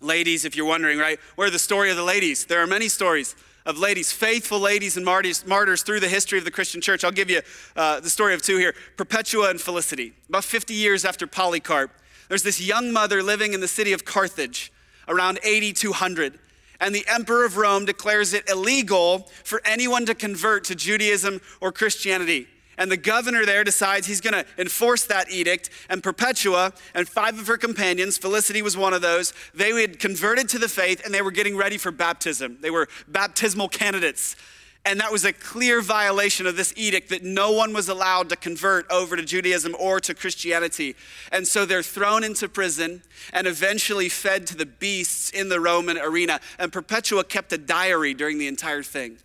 Ladies, 0.00 0.44
if 0.44 0.56
you're 0.56 0.66
wondering, 0.66 0.98
right, 0.98 1.20
where 1.36 1.50
the 1.50 1.58
story 1.58 1.90
of 1.90 1.96
the 1.96 2.02
ladies? 2.02 2.46
There 2.46 2.60
are 2.60 2.66
many 2.66 2.88
stories 2.88 3.36
of 3.64 3.78
ladies, 3.78 4.12
faithful 4.12 4.58
ladies 4.58 4.96
and 4.96 5.04
martyrs, 5.04 5.46
martyrs 5.46 5.82
through 5.82 6.00
the 6.00 6.08
history 6.08 6.38
of 6.38 6.44
the 6.44 6.50
Christian 6.50 6.80
church. 6.80 7.04
I'll 7.04 7.12
give 7.12 7.30
you 7.30 7.42
uh, 7.76 8.00
the 8.00 8.10
story 8.10 8.34
of 8.34 8.42
two 8.42 8.58
here 8.58 8.74
Perpetua 8.96 9.50
and 9.50 9.60
Felicity. 9.60 10.12
About 10.28 10.44
50 10.44 10.74
years 10.74 11.04
after 11.04 11.26
Polycarp, 11.26 11.90
there's 12.28 12.42
this 12.42 12.60
young 12.60 12.92
mother 12.92 13.22
living 13.22 13.52
in 13.52 13.60
the 13.60 13.68
city 13.68 13.92
of 13.92 14.04
Carthage 14.04 14.72
around 15.08 15.38
8200. 15.44 16.38
And 16.80 16.94
the 16.94 17.06
emperor 17.08 17.44
of 17.44 17.56
Rome 17.56 17.84
declares 17.84 18.32
it 18.32 18.48
illegal 18.48 19.30
for 19.44 19.62
anyone 19.64 20.04
to 20.06 20.14
convert 20.14 20.64
to 20.64 20.74
Judaism 20.74 21.40
or 21.60 21.70
Christianity. 21.70 22.48
And 22.78 22.90
the 22.90 22.96
governor 22.96 23.44
there 23.44 23.64
decides 23.64 24.06
he's 24.06 24.20
going 24.20 24.34
to 24.34 24.46
enforce 24.58 25.04
that 25.04 25.30
edict. 25.30 25.70
And 25.88 26.02
Perpetua 26.02 26.72
and 26.94 27.08
five 27.08 27.38
of 27.38 27.46
her 27.46 27.56
companions, 27.56 28.18
Felicity 28.18 28.62
was 28.62 28.76
one 28.76 28.94
of 28.94 29.02
those, 29.02 29.34
they 29.54 29.78
had 29.80 29.98
converted 29.98 30.48
to 30.50 30.58
the 30.58 30.68
faith 30.68 31.04
and 31.04 31.12
they 31.12 31.22
were 31.22 31.30
getting 31.30 31.56
ready 31.56 31.78
for 31.78 31.90
baptism. 31.90 32.58
They 32.60 32.70
were 32.70 32.88
baptismal 33.08 33.68
candidates. 33.68 34.36
And 34.84 34.98
that 34.98 35.12
was 35.12 35.24
a 35.24 35.32
clear 35.32 35.80
violation 35.80 36.44
of 36.46 36.56
this 36.56 36.74
edict 36.76 37.10
that 37.10 37.22
no 37.22 37.52
one 37.52 37.72
was 37.72 37.88
allowed 37.88 38.28
to 38.30 38.36
convert 38.36 38.90
over 38.90 39.14
to 39.14 39.22
Judaism 39.22 39.76
or 39.78 40.00
to 40.00 40.12
Christianity. 40.12 40.96
And 41.30 41.46
so 41.46 41.64
they're 41.64 41.84
thrown 41.84 42.24
into 42.24 42.48
prison 42.48 43.02
and 43.32 43.46
eventually 43.46 44.08
fed 44.08 44.44
to 44.48 44.56
the 44.56 44.66
beasts 44.66 45.30
in 45.30 45.50
the 45.50 45.60
Roman 45.60 45.98
arena. 45.98 46.40
And 46.58 46.72
Perpetua 46.72 47.24
kept 47.24 47.52
a 47.52 47.58
diary 47.58 48.12
during 48.12 48.38
the 48.38 48.48
entire 48.48 48.82
thing. 48.82 49.18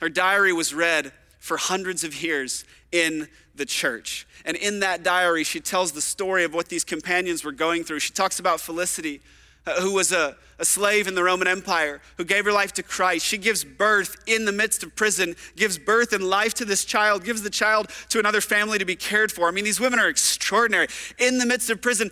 Her 0.00 0.08
diary 0.08 0.52
was 0.52 0.74
read 0.74 1.12
for 1.44 1.58
hundreds 1.58 2.04
of 2.04 2.22
years 2.22 2.64
in 2.90 3.28
the 3.54 3.66
church. 3.66 4.26
And 4.46 4.56
in 4.56 4.80
that 4.80 5.02
diary, 5.02 5.44
she 5.44 5.60
tells 5.60 5.92
the 5.92 6.00
story 6.00 6.42
of 6.42 6.54
what 6.54 6.70
these 6.70 6.84
companions 6.84 7.44
were 7.44 7.52
going 7.52 7.84
through. 7.84 8.00
She 8.00 8.14
talks 8.14 8.38
about 8.38 8.62
Felicity, 8.62 9.20
uh, 9.66 9.78
who 9.82 9.92
was 9.92 10.10
a, 10.10 10.38
a 10.58 10.64
slave 10.64 11.06
in 11.06 11.14
the 11.14 11.22
Roman 11.22 11.46
Empire, 11.46 12.00
who 12.16 12.24
gave 12.24 12.46
her 12.46 12.52
life 12.52 12.72
to 12.72 12.82
Christ. 12.82 13.26
She 13.26 13.36
gives 13.36 13.62
birth 13.62 14.16
in 14.26 14.46
the 14.46 14.52
midst 14.52 14.82
of 14.82 14.96
prison, 14.96 15.36
gives 15.54 15.76
birth 15.76 16.14
and 16.14 16.24
life 16.24 16.54
to 16.54 16.64
this 16.64 16.82
child, 16.82 17.24
gives 17.24 17.42
the 17.42 17.50
child 17.50 17.90
to 18.08 18.18
another 18.18 18.40
family 18.40 18.78
to 18.78 18.86
be 18.86 18.96
cared 18.96 19.30
for. 19.30 19.46
I 19.46 19.50
mean, 19.50 19.64
these 19.64 19.78
women 19.80 19.98
are 19.98 20.08
extraordinary. 20.08 20.88
In 21.18 21.36
the 21.36 21.44
midst 21.44 21.68
of 21.68 21.82
prison, 21.82 22.10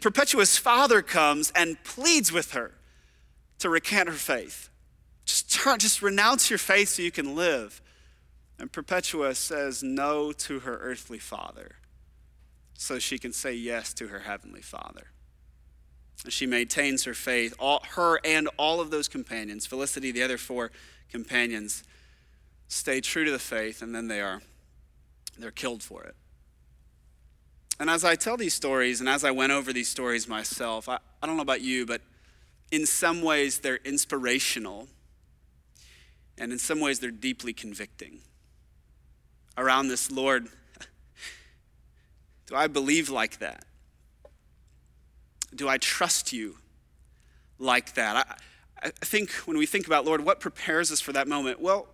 Perpetua's 0.00 0.56
father 0.56 1.02
comes 1.02 1.50
and 1.56 1.82
pleads 1.82 2.30
with 2.30 2.52
her 2.52 2.70
to 3.58 3.68
recant 3.68 4.08
her 4.08 4.14
faith. 4.14 4.70
Just 5.24 5.52
turn, 5.52 5.80
just 5.80 6.00
renounce 6.00 6.48
your 6.48 6.60
faith 6.60 6.90
so 6.90 7.02
you 7.02 7.10
can 7.10 7.34
live. 7.34 7.81
And 8.58 8.70
Perpetua 8.70 9.34
says 9.34 9.82
no 9.82 10.32
to 10.32 10.60
her 10.60 10.78
earthly 10.78 11.18
father 11.18 11.76
so 12.82 12.98
she 12.98 13.18
can 13.18 13.32
say 13.32 13.54
yes 13.54 13.94
to 13.94 14.08
her 14.08 14.20
heavenly 14.20 14.60
father. 14.60 15.06
And 16.24 16.32
she 16.32 16.46
maintains 16.46 17.04
her 17.04 17.14
faith, 17.14 17.54
all, 17.58 17.82
her 17.90 18.20
and 18.24 18.48
all 18.56 18.80
of 18.80 18.90
those 18.90 19.08
companions, 19.08 19.66
Felicity, 19.66 20.10
the 20.10 20.22
other 20.22 20.38
four 20.38 20.70
companions, 21.10 21.84
stay 22.68 23.00
true 23.00 23.24
to 23.24 23.30
the 23.30 23.38
faith, 23.38 23.82
and 23.82 23.94
then 23.94 24.08
they 24.08 24.20
are 24.20 24.42
they're 25.38 25.50
killed 25.50 25.82
for 25.82 26.02
it. 26.04 26.14
And 27.80 27.88
as 27.88 28.04
I 28.04 28.16
tell 28.16 28.36
these 28.36 28.54
stories, 28.54 29.00
and 29.00 29.08
as 29.08 29.24
I 29.24 29.30
went 29.30 29.52
over 29.52 29.72
these 29.72 29.88
stories 29.88 30.28
myself, 30.28 30.88
I, 30.88 30.98
I 31.22 31.26
don't 31.26 31.36
know 31.36 31.42
about 31.42 31.62
you, 31.62 31.86
but 31.86 32.02
in 32.70 32.84
some 32.86 33.22
ways 33.22 33.60
they're 33.60 33.80
inspirational, 33.84 34.88
and 36.36 36.52
in 36.52 36.58
some 36.58 36.80
ways 36.80 37.00
they're 37.00 37.10
deeply 37.10 37.52
convicting 37.52 38.20
around 39.56 39.88
this, 39.88 40.10
Lord, 40.10 40.48
do 42.46 42.56
I 42.56 42.66
believe 42.66 43.08
like 43.08 43.38
that? 43.38 43.64
Do 45.54 45.68
I 45.68 45.78
trust 45.78 46.32
you 46.32 46.56
like 47.58 47.94
that? 47.94 48.16
I, 48.82 48.86
I 48.86 48.90
think 49.04 49.30
when 49.46 49.56
we 49.58 49.66
think 49.66 49.86
about, 49.86 50.04
Lord, 50.04 50.24
what 50.24 50.40
prepares 50.40 50.90
us 50.90 51.00
for 51.00 51.12
that 51.12 51.28
moment? 51.28 51.60
Well, 51.60 51.86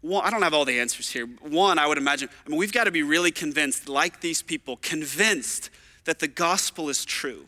one, 0.00 0.24
I 0.24 0.30
don't 0.30 0.42
have 0.42 0.54
all 0.54 0.64
the 0.64 0.80
answers 0.80 1.10
here. 1.10 1.26
One, 1.26 1.78
I 1.78 1.86
would 1.86 1.98
imagine, 1.98 2.28
I 2.46 2.48
mean, 2.48 2.58
we've 2.58 2.72
got 2.72 2.84
to 2.84 2.90
be 2.90 3.02
really 3.02 3.30
convinced, 3.30 3.88
like 3.88 4.20
these 4.20 4.42
people, 4.42 4.76
convinced 4.76 5.70
that 6.04 6.18
the 6.18 6.28
gospel 6.28 6.88
is 6.88 7.04
true, 7.04 7.46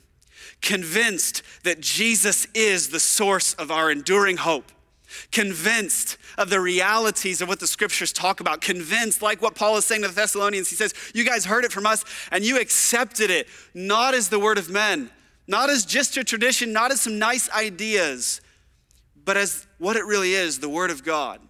convinced 0.61 1.43
that 1.65 1.81
Jesus 1.81 2.47
is 2.55 2.91
the 2.91 3.01
source 3.01 3.55
of 3.55 3.71
our 3.71 3.91
enduring 3.91 4.37
hope 4.37 4.71
convinced 5.31 6.19
of 6.39 6.51
the 6.51 6.61
realities 6.61 7.41
of 7.41 7.49
what 7.49 7.61
the 7.61 7.67
scriptures 7.67 8.13
talk 8.13 8.41
about, 8.41 8.61
convinced, 8.61 9.23
like 9.23 9.43
what 9.43 9.55
Paul 9.55 9.77
is 9.77 9.85
saying 9.85 10.03
to 10.03 10.09
the 10.09 10.15
Thessalonians. 10.15 10.71
He 10.71 10.77
says, 10.77 10.95
You 11.15 11.25
guys 11.25 11.45
heard 11.45 11.65
it 11.65 11.73
from 11.73 11.87
us 11.87 12.05
and 12.31 12.45
you 12.45 12.61
accepted 12.61 13.31
it, 13.31 13.49
not 13.75 14.15
as 14.15 14.29
the 14.29 14.39
word 14.39 14.59
of 14.59 14.71
men, 14.71 15.11
not 15.47 15.71
as 15.71 15.85
just 15.85 16.17
a 16.17 16.25
tradition, 16.25 16.73
not 16.73 16.91
as 16.91 17.01
some 17.01 17.19
nice 17.19 17.51
ideas, 17.51 18.41
but 19.25 19.37
as 19.37 19.67
what 19.79 19.97
it 19.97 20.05
really 20.05 20.35
is 20.35 20.59
the 20.59 20.69
word 20.69 20.91
of 20.91 21.05
God. 21.05 21.41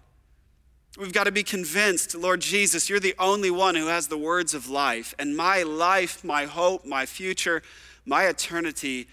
We've 0.97 1.13
got 1.13 1.23
to 1.23 1.31
be 1.31 1.43
convinced, 1.43 2.13
Lord 2.13 2.41
Jesus, 2.41 2.87
you're 2.87 2.99
the 2.99 3.15
only 3.17 3.49
one 3.49 3.73
who 3.73 3.87
has 3.87 4.07
the 4.07 4.17
words 4.17 4.53
of 4.53 4.69
life. 4.69 5.15
And 5.17 5.35
my 5.35 5.63
life, 5.63 6.23
my 6.23 6.45
hope, 6.45 6.85
my 6.85 7.07
future, 7.07 7.63
my 8.05 8.25
eternity, 8.25 9.07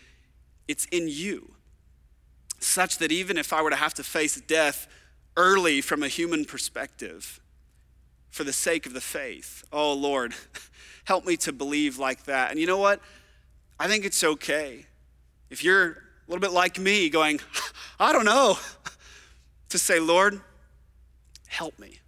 it's 0.69 0.85
in 0.87 1.09
you 1.09 1.55
such 2.61 2.99
that 2.99 3.11
even 3.11 3.37
if 3.37 3.53
I 3.53 3.63
were 3.63 3.71
to 3.71 3.77
have 3.77 3.95
to 3.95 4.05
face 4.05 4.41
death 4.41 4.87
early 5.37 5.81
from 5.81 6.03
a 6.03 6.09
human 6.09 6.45
perspective, 6.45 7.41
for 8.31 8.45
the 8.45 8.53
sake 8.53 8.87
of 8.87 8.93
the 8.93 9.01
faith, 9.01 9.65
oh 9.73 9.93
Lord, 9.93 10.35
help 11.05 11.27
me 11.27 11.37
to 11.39 11.53
believe 11.53 11.99
like 11.99 12.25
that. 12.25 12.51
And 12.51 12.61
you 12.61 12.67
know 12.67 12.79
what? 12.79 13.01
I 13.79 13.89
think 13.89 14.05
it's 14.05 14.23
okay. 14.23 14.87
If 15.49 15.65
you're 15.65 15.91
a 15.91 15.97
little 16.29 16.41
bit 16.41 16.53
like 16.53 16.79
me, 16.79 17.09
going, 17.09 17.41
I 18.01 18.13
don't 18.13 18.25
know, 18.25 18.59
to 19.71 19.79
say, 19.79 19.99
Lord, 19.99 20.41
help 21.49 21.79
me. 21.79 21.99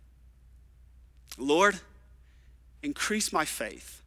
Lord, 1.39 1.81
increase 2.83 3.33
my 3.33 3.45
faith. 3.45 4.03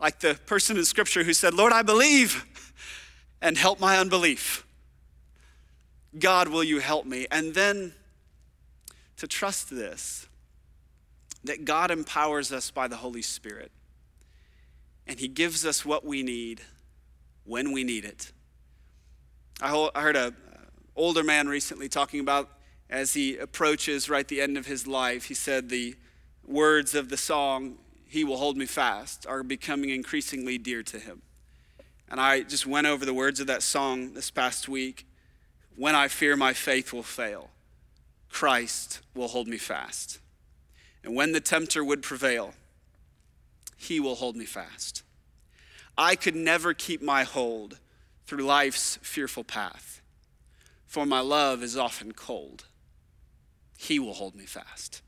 Like 0.00 0.20
the 0.20 0.34
person 0.46 0.78
in 0.78 0.84
Scripture 0.84 1.24
who 1.24 1.34
said, 1.34 1.54
Lord, 1.54 1.72
I 1.72 1.82
believe, 1.82 2.46
and 3.42 3.56
help 3.56 3.80
my 3.80 3.98
unbelief. 3.98 4.66
God, 6.18 6.48
will 6.48 6.64
you 6.64 6.80
help 6.80 7.06
me? 7.06 7.26
And 7.30 7.54
then 7.54 7.94
to 9.16 9.26
trust 9.26 9.70
this 9.70 10.26
that 11.44 11.64
God 11.64 11.90
empowers 11.90 12.52
us 12.52 12.70
by 12.70 12.86
the 12.86 12.96
Holy 12.96 13.22
Spirit, 13.22 13.72
and 15.06 15.18
He 15.18 15.28
gives 15.28 15.64
us 15.64 15.84
what 15.84 16.04
we 16.04 16.22
need 16.22 16.60
when 17.44 17.72
we 17.72 17.84
need 17.84 18.04
it. 18.04 18.32
I 19.62 19.90
heard 19.94 20.16
an 20.16 20.36
older 20.96 21.22
man 21.22 21.48
recently 21.48 21.88
talking 21.88 22.20
about 22.20 22.50
as 22.90 23.14
he 23.14 23.36
approaches 23.36 24.10
right 24.10 24.26
the 24.26 24.40
end 24.40 24.58
of 24.58 24.66
his 24.66 24.86
life, 24.86 25.24
he 25.24 25.34
said 25.34 25.68
the 25.68 25.94
words 26.46 26.94
of 26.94 27.08
the 27.08 27.16
song, 27.16 27.78
He 28.06 28.24
Will 28.24 28.36
Hold 28.36 28.56
Me 28.56 28.66
Fast, 28.66 29.26
are 29.26 29.42
becoming 29.42 29.90
increasingly 29.90 30.58
dear 30.58 30.82
to 30.82 30.98
him. 30.98 31.22
And 32.08 32.20
I 32.20 32.42
just 32.42 32.66
went 32.66 32.88
over 32.88 33.06
the 33.06 33.14
words 33.14 33.38
of 33.38 33.46
that 33.46 33.62
song 33.62 34.14
this 34.14 34.30
past 34.30 34.68
week. 34.68 35.06
When 35.80 35.94
I 35.94 36.08
fear 36.08 36.36
my 36.36 36.52
faith 36.52 36.92
will 36.92 37.02
fail, 37.02 37.48
Christ 38.28 39.00
will 39.14 39.28
hold 39.28 39.48
me 39.48 39.56
fast. 39.56 40.18
And 41.02 41.16
when 41.16 41.32
the 41.32 41.40
tempter 41.40 41.82
would 41.82 42.02
prevail, 42.02 42.52
he 43.78 43.98
will 43.98 44.16
hold 44.16 44.36
me 44.36 44.44
fast. 44.44 45.02
I 45.96 46.16
could 46.16 46.36
never 46.36 46.74
keep 46.74 47.00
my 47.00 47.22
hold 47.22 47.78
through 48.26 48.44
life's 48.44 48.98
fearful 49.00 49.42
path, 49.42 50.02
for 50.84 51.06
my 51.06 51.20
love 51.20 51.62
is 51.62 51.78
often 51.78 52.12
cold. 52.12 52.66
He 53.78 53.98
will 53.98 54.12
hold 54.12 54.34
me 54.34 54.44
fast. 54.44 55.00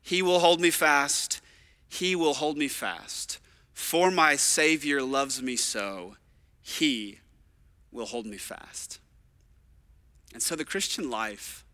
He 0.00 0.22
will 0.22 0.38
hold 0.38 0.60
me 0.60 0.70
fast. 0.70 1.40
He 1.88 2.14
will 2.14 2.34
hold 2.34 2.56
me 2.56 2.68
fast. 2.68 3.40
For 3.72 4.12
my 4.12 4.36
Savior 4.36 5.02
loves 5.02 5.42
me 5.42 5.56
so, 5.56 6.14
He 6.62 7.18
will 7.90 8.06
hold 8.06 8.26
me 8.26 8.36
fast. 8.36 9.00
And 10.32 10.42
so 10.42 10.56
the 10.56 10.64
Christian 10.64 11.10
life, 11.10 11.64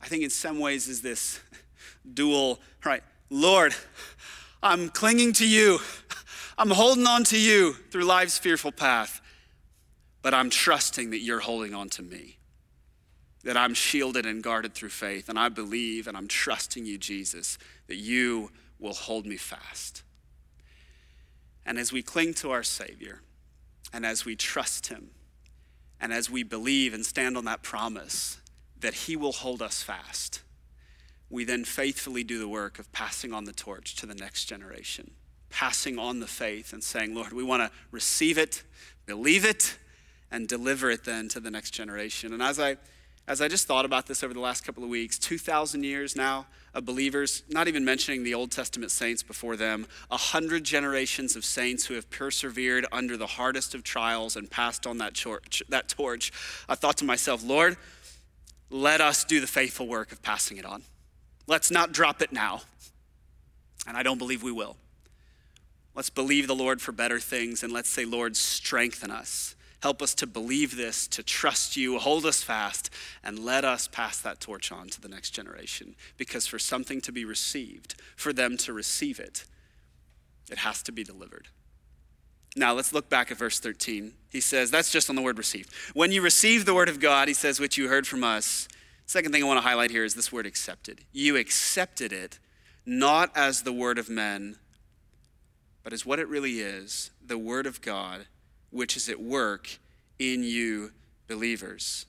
I 0.00 0.06
think 0.06 0.22
in 0.22 0.30
some 0.30 0.58
ways, 0.58 0.88
is 0.88 1.02
this 1.02 1.40
dual, 2.14 2.60
right? 2.84 3.02
Lord, 3.30 3.74
I'm 4.62 4.88
clinging 4.88 5.32
to 5.34 5.48
you. 5.48 5.78
I'm 6.58 6.70
holding 6.70 7.06
on 7.06 7.24
to 7.24 7.40
you 7.40 7.72
through 7.90 8.04
life's 8.04 8.38
fearful 8.38 8.72
path, 8.72 9.20
but 10.22 10.34
I'm 10.34 10.50
trusting 10.50 11.10
that 11.10 11.20
you're 11.20 11.40
holding 11.40 11.74
on 11.74 11.88
to 11.90 12.02
me 12.02 12.40
that 13.42 13.56
I'm 13.56 13.74
shielded 13.74 14.26
and 14.26 14.42
guarded 14.42 14.74
through 14.74 14.90
faith. 14.90 15.28
And 15.28 15.38
I 15.38 15.48
believe 15.48 16.06
and 16.06 16.16
I'm 16.16 16.28
trusting 16.28 16.84
you, 16.84 16.98
Jesus, 16.98 17.58
that 17.86 17.96
you 17.96 18.50
will 18.78 18.92
hold 18.92 19.26
me 19.26 19.36
fast. 19.36 20.02
And 21.64 21.78
as 21.78 21.92
we 21.92 22.02
cling 22.02 22.34
to 22.34 22.50
our 22.50 22.62
Savior, 22.62 23.20
and 23.92 24.04
as 24.04 24.24
we 24.24 24.36
trust 24.36 24.88
Him, 24.88 25.10
and 26.00 26.12
as 26.12 26.30
we 26.30 26.42
believe 26.42 26.94
and 26.94 27.04
stand 27.04 27.36
on 27.36 27.44
that 27.44 27.62
promise 27.62 28.38
that 28.78 28.94
He 28.94 29.16
will 29.16 29.32
hold 29.32 29.60
us 29.60 29.82
fast, 29.82 30.42
we 31.28 31.44
then 31.44 31.64
faithfully 31.64 32.24
do 32.24 32.38
the 32.38 32.48
work 32.48 32.78
of 32.78 32.90
passing 32.92 33.32
on 33.32 33.44
the 33.44 33.52
torch 33.52 33.94
to 33.96 34.06
the 34.06 34.14
next 34.14 34.46
generation, 34.46 35.12
passing 35.50 35.98
on 35.98 36.20
the 36.20 36.26
faith 36.26 36.72
and 36.72 36.82
saying, 36.82 37.14
Lord, 37.14 37.32
we 37.32 37.44
want 37.44 37.62
to 37.62 37.78
receive 37.90 38.38
it, 38.38 38.62
believe 39.06 39.44
it, 39.44 39.76
and 40.30 40.48
deliver 40.48 40.90
it 40.90 41.04
then 41.04 41.28
to 41.28 41.40
the 41.40 41.50
next 41.50 41.70
generation. 41.72 42.32
And 42.32 42.42
as 42.42 42.58
I 42.58 42.76
as 43.28 43.40
I 43.40 43.46
just 43.46 43.68
thought 43.68 43.84
about 43.84 44.06
this 44.06 44.24
over 44.24 44.34
the 44.34 44.40
last 44.40 44.64
couple 44.64 44.82
of 44.82 44.88
weeks, 44.88 45.16
2,000 45.16 45.84
years 45.84 46.16
now 46.16 46.46
of 46.74 46.84
believers, 46.84 47.42
not 47.48 47.68
even 47.68 47.84
mentioning 47.84 48.22
the 48.22 48.34
Old 48.34 48.50
Testament 48.50 48.90
saints 48.90 49.22
before 49.22 49.56
them, 49.56 49.86
a 50.10 50.16
hundred 50.16 50.64
generations 50.64 51.36
of 51.36 51.44
saints 51.44 51.86
who 51.86 51.94
have 51.94 52.08
persevered 52.10 52.86
under 52.92 53.16
the 53.16 53.26
hardest 53.26 53.74
of 53.74 53.82
trials 53.82 54.36
and 54.36 54.50
passed 54.50 54.86
on 54.86 54.98
that 54.98 55.14
torch, 55.14 55.62
that 55.68 55.88
torch. 55.88 56.32
I 56.68 56.74
thought 56.74 56.96
to 56.98 57.04
myself, 57.04 57.42
Lord, 57.44 57.76
let 58.70 59.00
us 59.00 59.24
do 59.24 59.40
the 59.40 59.46
faithful 59.46 59.88
work 59.88 60.12
of 60.12 60.22
passing 60.22 60.56
it 60.56 60.64
on. 60.64 60.82
Let's 61.46 61.70
not 61.70 61.92
drop 61.92 62.22
it 62.22 62.32
now. 62.32 62.62
And 63.86 63.96
I 63.96 64.02
don't 64.02 64.18
believe 64.18 64.42
we 64.42 64.52
will. 64.52 64.76
Let's 65.94 66.10
believe 66.10 66.46
the 66.46 66.54
Lord 66.54 66.80
for 66.80 66.92
better 66.92 67.18
things 67.18 67.62
and 67.64 67.72
let's 67.72 67.88
say, 67.88 68.04
Lord, 68.04 68.36
strengthen 68.36 69.10
us 69.10 69.56
Help 69.82 70.02
us 70.02 70.14
to 70.14 70.26
believe 70.26 70.76
this, 70.76 71.06
to 71.08 71.22
trust 71.22 71.76
you, 71.76 71.98
hold 71.98 72.26
us 72.26 72.42
fast, 72.42 72.90
and 73.24 73.38
let 73.38 73.64
us 73.64 73.88
pass 73.88 74.20
that 74.20 74.38
torch 74.38 74.70
on 74.70 74.88
to 74.88 75.00
the 75.00 75.08
next 75.08 75.30
generation. 75.30 75.96
Because 76.18 76.46
for 76.46 76.58
something 76.58 77.00
to 77.00 77.12
be 77.12 77.24
received, 77.24 77.94
for 78.14 78.32
them 78.32 78.58
to 78.58 78.72
receive 78.74 79.18
it, 79.18 79.44
it 80.50 80.58
has 80.58 80.82
to 80.82 80.92
be 80.92 81.02
delivered. 81.02 81.48
Now 82.56 82.74
let's 82.74 82.92
look 82.92 83.08
back 83.08 83.30
at 83.30 83.38
verse 83.38 83.58
13. 83.58 84.12
He 84.30 84.40
says, 84.40 84.70
that's 84.70 84.92
just 84.92 85.08
on 85.08 85.16
the 85.16 85.22
word 85.22 85.38
received. 85.38 85.72
When 85.94 86.12
you 86.12 86.20
receive 86.20 86.66
the 86.66 86.74
word 86.74 86.88
of 86.88 87.00
God, 87.00 87.28
he 87.28 87.34
says, 87.34 87.60
which 87.60 87.78
you 87.78 87.88
heard 87.88 88.06
from 88.06 88.22
us. 88.22 88.68
Second 89.06 89.32
thing 89.32 89.42
I 89.42 89.46
want 89.46 89.58
to 89.58 89.66
highlight 89.66 89.90
here 89.90 90.04
is 90.04 90.14
this 90.14 90.32
word 90.32 90.46
accepted. 90.46 91.04
You 91.12 91.36
accepted 91.36 92.12
it 92.12 92.38
not 92.84 93.30
as 93.34 93.62
the 93.62 93.72
word 93.72 93.98
of 93.98 94.10
men, 94.10 94.56
but 95.82 95.92
as 95.92 96.04
what 96.04 96.18
it 96.18 96.28
really 96.28 96.60
is 96.60 97.10
the 97.24 97.38
word 97.38 97.66
of 97.66 97.80
God 97.80 98.26
which 98.70 98.96
is 98.96 99.08
at 99.08 99.20
work 99.20 99.78
in 100.18 100.42
you 100.42 100.92
believers. 101.28 102.06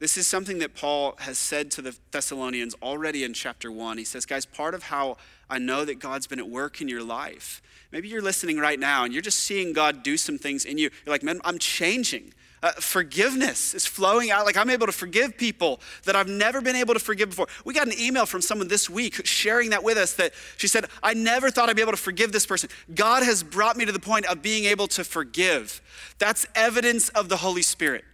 This 0.00 0.16
is 0.16 0.26
something 0.26 0.58
that 0.58 0.74
Paul 0.74 1.14
has 1.20 1.38
said 1.38 1.70
to 1.72 1.82
the 1.82 1.96
Thessalonians 2.10 2.74
already 2.82 3.22
in 3.22 3.32
chapter 3.32 3.70
one. 3.70 3.96
He 3.96 4.04
says, 4.04 4.26
Guys, 4.26 4.44
part 4.44 4.74
of 4.74 4.84
how 4.84 5.16
I 5.48 5.58
know 5.58 5.84
that 5.84 6.00
God's 6.00 6.26
been 6.26 6.40
at 6.40 6.48
work 6.48 6.80
in 6.80 6.88
your 6.88 7.02
life, 7.02 7.62
maybe 7.92 8.08
you're 8.08 8.22
listening 8.22 8.58
right 8.58 8.78
now 8.78 9.04
and 9.04 9.12
you're 9.12 9.22
just 9.22 9.40
seeing 9.40 9.72
God 9.72 10.02
do 10.02 10.16
some 10.16 10.36
things 10.36 10.64
in 10.64 10.78
you. 10.78 10.90
You're 11.06 11.14
like, 11.14 11.22
Man, 11.22 11.40
I'm 11.44 11.58
changing. 11.58 12.34
Uh, 12.64 12.72
forgiveness 12.72 13.74
is 13.74 13.84
flowing 13.84 14.30
out. 14.30 14.46
Like 14.46 14.56
I'm 14.56 14.70
able 14.70 14.86
to 14.86 14.92
forgive 14.92 15.36
people 15.36 15.80
that 16.04 16.16
I've 16.16 16.28
never 16.28 16.62
been 16.62 16.76
able 16.76 16.94
to 16.94 17.00
forgive 17.00 17.28
before. 17.28 17.46
We 17.66 17.74
got 17.74 17.86
an 17.86 17.92
email 18.00 18.24
from 18.24 18.40
someone 18.40 18.68
this 18.68 18.88
week 18.88 19.26
sharing 19.26 19.68
that 19.70 19.84
with 19.84 19.98
us 19.98 20.14
that 20.14 20.32
she 20.56 20.66
said, 20.66 20.86
I 21.02 21.12
never 21.12 21.50
thought 21.50 21.68
I'd 21.68 21.76
be 21.76 21.82
able 21.82 21.92
to 21.92 21.98
forgive 21.98 22.32
this 22.32 22.46
person. 22.46 22.70
God 22.94 23.22
has 23.22 23.42
brought 23.42 23.76
me 23.76 23.84
to 23.84 23.92
the 23.92 24.00
point 24.00 24.24
of 24.24 24.40
being 24.40 24.64
able 24.64 24.88
to 24.88 25.04
forgive. 25.04 25.82
That's 26.18 26.46
evidence 26.54 27.10
of 27.10 27.28
the 27.28 27.36
Holy 27.36 27.60
Spirit. 27.60 28.06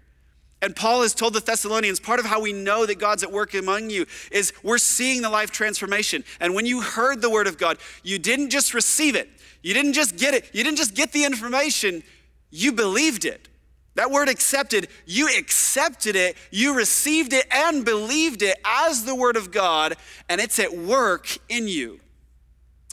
And 0.62 0.76
Paul 0.76 1.02
has 1.02 1.14
told 1.14 1.32
the 1.32 1.40
Thessalonians 1.40 2.00
part 2.00 2.20
of 2.20 2.26
how 2.26 2.40
we 2.40 2.52
know 2.52 2.84
that 2.84 2.98
God's 2.98 3.22
at 3.22 3.32
work 3.32 3.54
among 3.54 3.90
you 3.90 4.06
is 4.30 4.52
we're 4.62 4.78
seeing 4.78 5.22
the 5.22 5.30
life 5.30 5.50
transformation. 5.50 6.22
And 6.38 6.54
when 6.54 6.66
you 6.66 6.82
heard 6.82 7.22
the 7.22 7.30
word 7.30 7.46
of 7.46 7.56
God, 7.56 7.78
you 8.02 8.18
didn't 8.18 8.50
just 8.50 8.74
receive 8.74 9.14
it, 9.14 9.28
you 9.62 9.72
didn't 9.72 9.94
just 9.94 10.16
get 10.16 10.34
it, 10.34 10.50
you 10.52 10.62
didn't 10.62 10.78
just 10.78 10.94
get 10.94 11.12
the 11.12 11.24
information, 11.24 12.02
you 12.50 12.72
believed 12.72 13.24
it. 13.24 13.48
That 13.96 14.10
word 14.10 14.28
accepted, 14.28 14.88
you 15.04 15.28
accepted 15.36 16.14
it, 16.14 16.36
you 16.50 16.74
received 16.76 17.32
it 17.32 17.46
and 17.50 17.84
believed 17.84 18.42
it 18.42 18.58
as 18.64 19.04
the 19.04 19.14
word 19.14 19.36
of 19.36 19.50
God, 19.50 19.96
and 20.28 20.40
it's 20.40 20.58
at 20.58 20.76
work 20.76 21.38
in 21.48 21.66
you. 21.66 22.00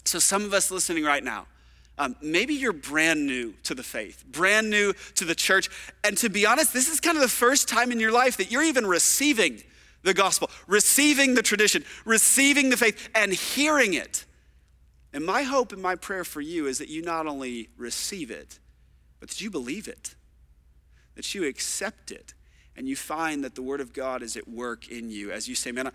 So, 0.06 0.20
some 0.20 0.44
of 0.44 0.54
us 0.54 0.72
listening 0.72 1.04
right 1.04 1.24
now, 1.24 1.48
um, 1.98 2.16
maybe 2.22 2.54
you're 2.54 2.74
brand 2.74 3.26
new 3.26 3.54
to 3.64 3.74
the 3.74 3.84
faith, 3.84 4.24
brand 4.32 4.70
new 4.70 4.94
to 5.16 5.26
the 5.26 5.36
church. 5.36 5.70
And 6.04 6.18
to 6.20 6.30
be 6.30 6.46
honest, 6.46 6.74
this 6.74 6.90
is 6.90 7.00
kind 7.00 7.18
of 7.18 7.22
the 7.22 7.28
first 7.28 7.68
time 7.68 7.92
in 7.92 8.00
your 8.00 8.12
life 8.12 8.38
that 8.38 8.52
you're 8.52 8.64
even 8.64 8.86
receiving 8.86 9.64
the 10.04 10.14
gospel, 10.14 10.50
receiving 10.68 11.34
the 11.34 11.42
tradition, 11.42 11.84
receiving 12.06 12.70
the 12.70 12.78
faith, 12.78 13.10
and 13.16 13.34
hearing 13.34 13.94
it. 13.94 14.26
And 15.12 15.26
my 15.26 15.44
hope 15.44 15.74
and 15.74 15.82
my 15.82 15.96
prayer 15.96 16.24
for 16.24 16.42
you 16.42 16.68
is 16.68 16.78
that 16.78 16.90
you 16.90 17.02
not 17.02 17.26
only 17.26 17.70
receive 17.78 18.30
it, 18.30 18.60
but 19.20 19.30
that 19.30 19.42
you 19.42 19.50
believe 19.50 19.88
it 19.88 20.16
that 21.18 21.36
you 21.36 21.46
accept 21.46 22.12
it 22.12 22.34
and 22.78 22.88
you 22.88 22.96
find 22.96 23.44
that 23.44 23.56
the 23.56 23.62
Word 23.62 23.82
of 23.82 23.92
God 23.92 24.22
is 24.22 24.38
at 24.38 24.48
work 24.48 24.88
in 24.88 25.10
you 25.10 25.32
as 25.32 25.50
you 25.50 25.56
say, 25.56 25.72
man, 25.72 25.92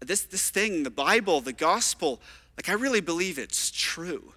this, 0.00 0.22
this 0.22 0.50
thing, 0.50 0.82
the 0.82 0.90
Bible, 0.90 1.40
the 1.40 1.52
gospel, 1.52 2.20
like 2.56 2.68
I 2.68 2.72
really 2.72 3.02
believe 3.02 3.38
it's 3.38 3.70
true. 3.70 4.32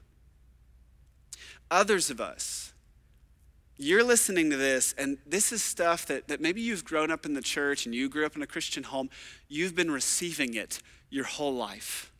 Others 1.75 2.09
of 2.09 2.21
us, 2.21 2.71
you're 3.75 4.01
listening 4.01 4.49
to 4.49 4.55
this, 4.55 4.95
and 4.97 5.17
this 5.25 5.51
is 5.51 5.61
stuff 5.61 6.05
that, 6.05 6.29
that 6.29 6.39
maybe 6.39 6.61
you've 6.61 6.85
grown 6.85 7.11
up 7.11 7.25
in 7.25 7.33
the 7.33 7.41
church 7.41 7.85
and 7.85 7.93
you 7.93 8.07
grew 8.07 8.25
up 8.25 8.37
in 8.37 8.41
a 8.41 8.47
Christian 8.47 8.83
home. 8.83 9.09
You've 9.49 9.75
been 9.75 9.91
receiving 9.91 10.53
it 10.53 10.79
your 11.09 11.25
whole 11.25 11.53
life. 11.53 12.13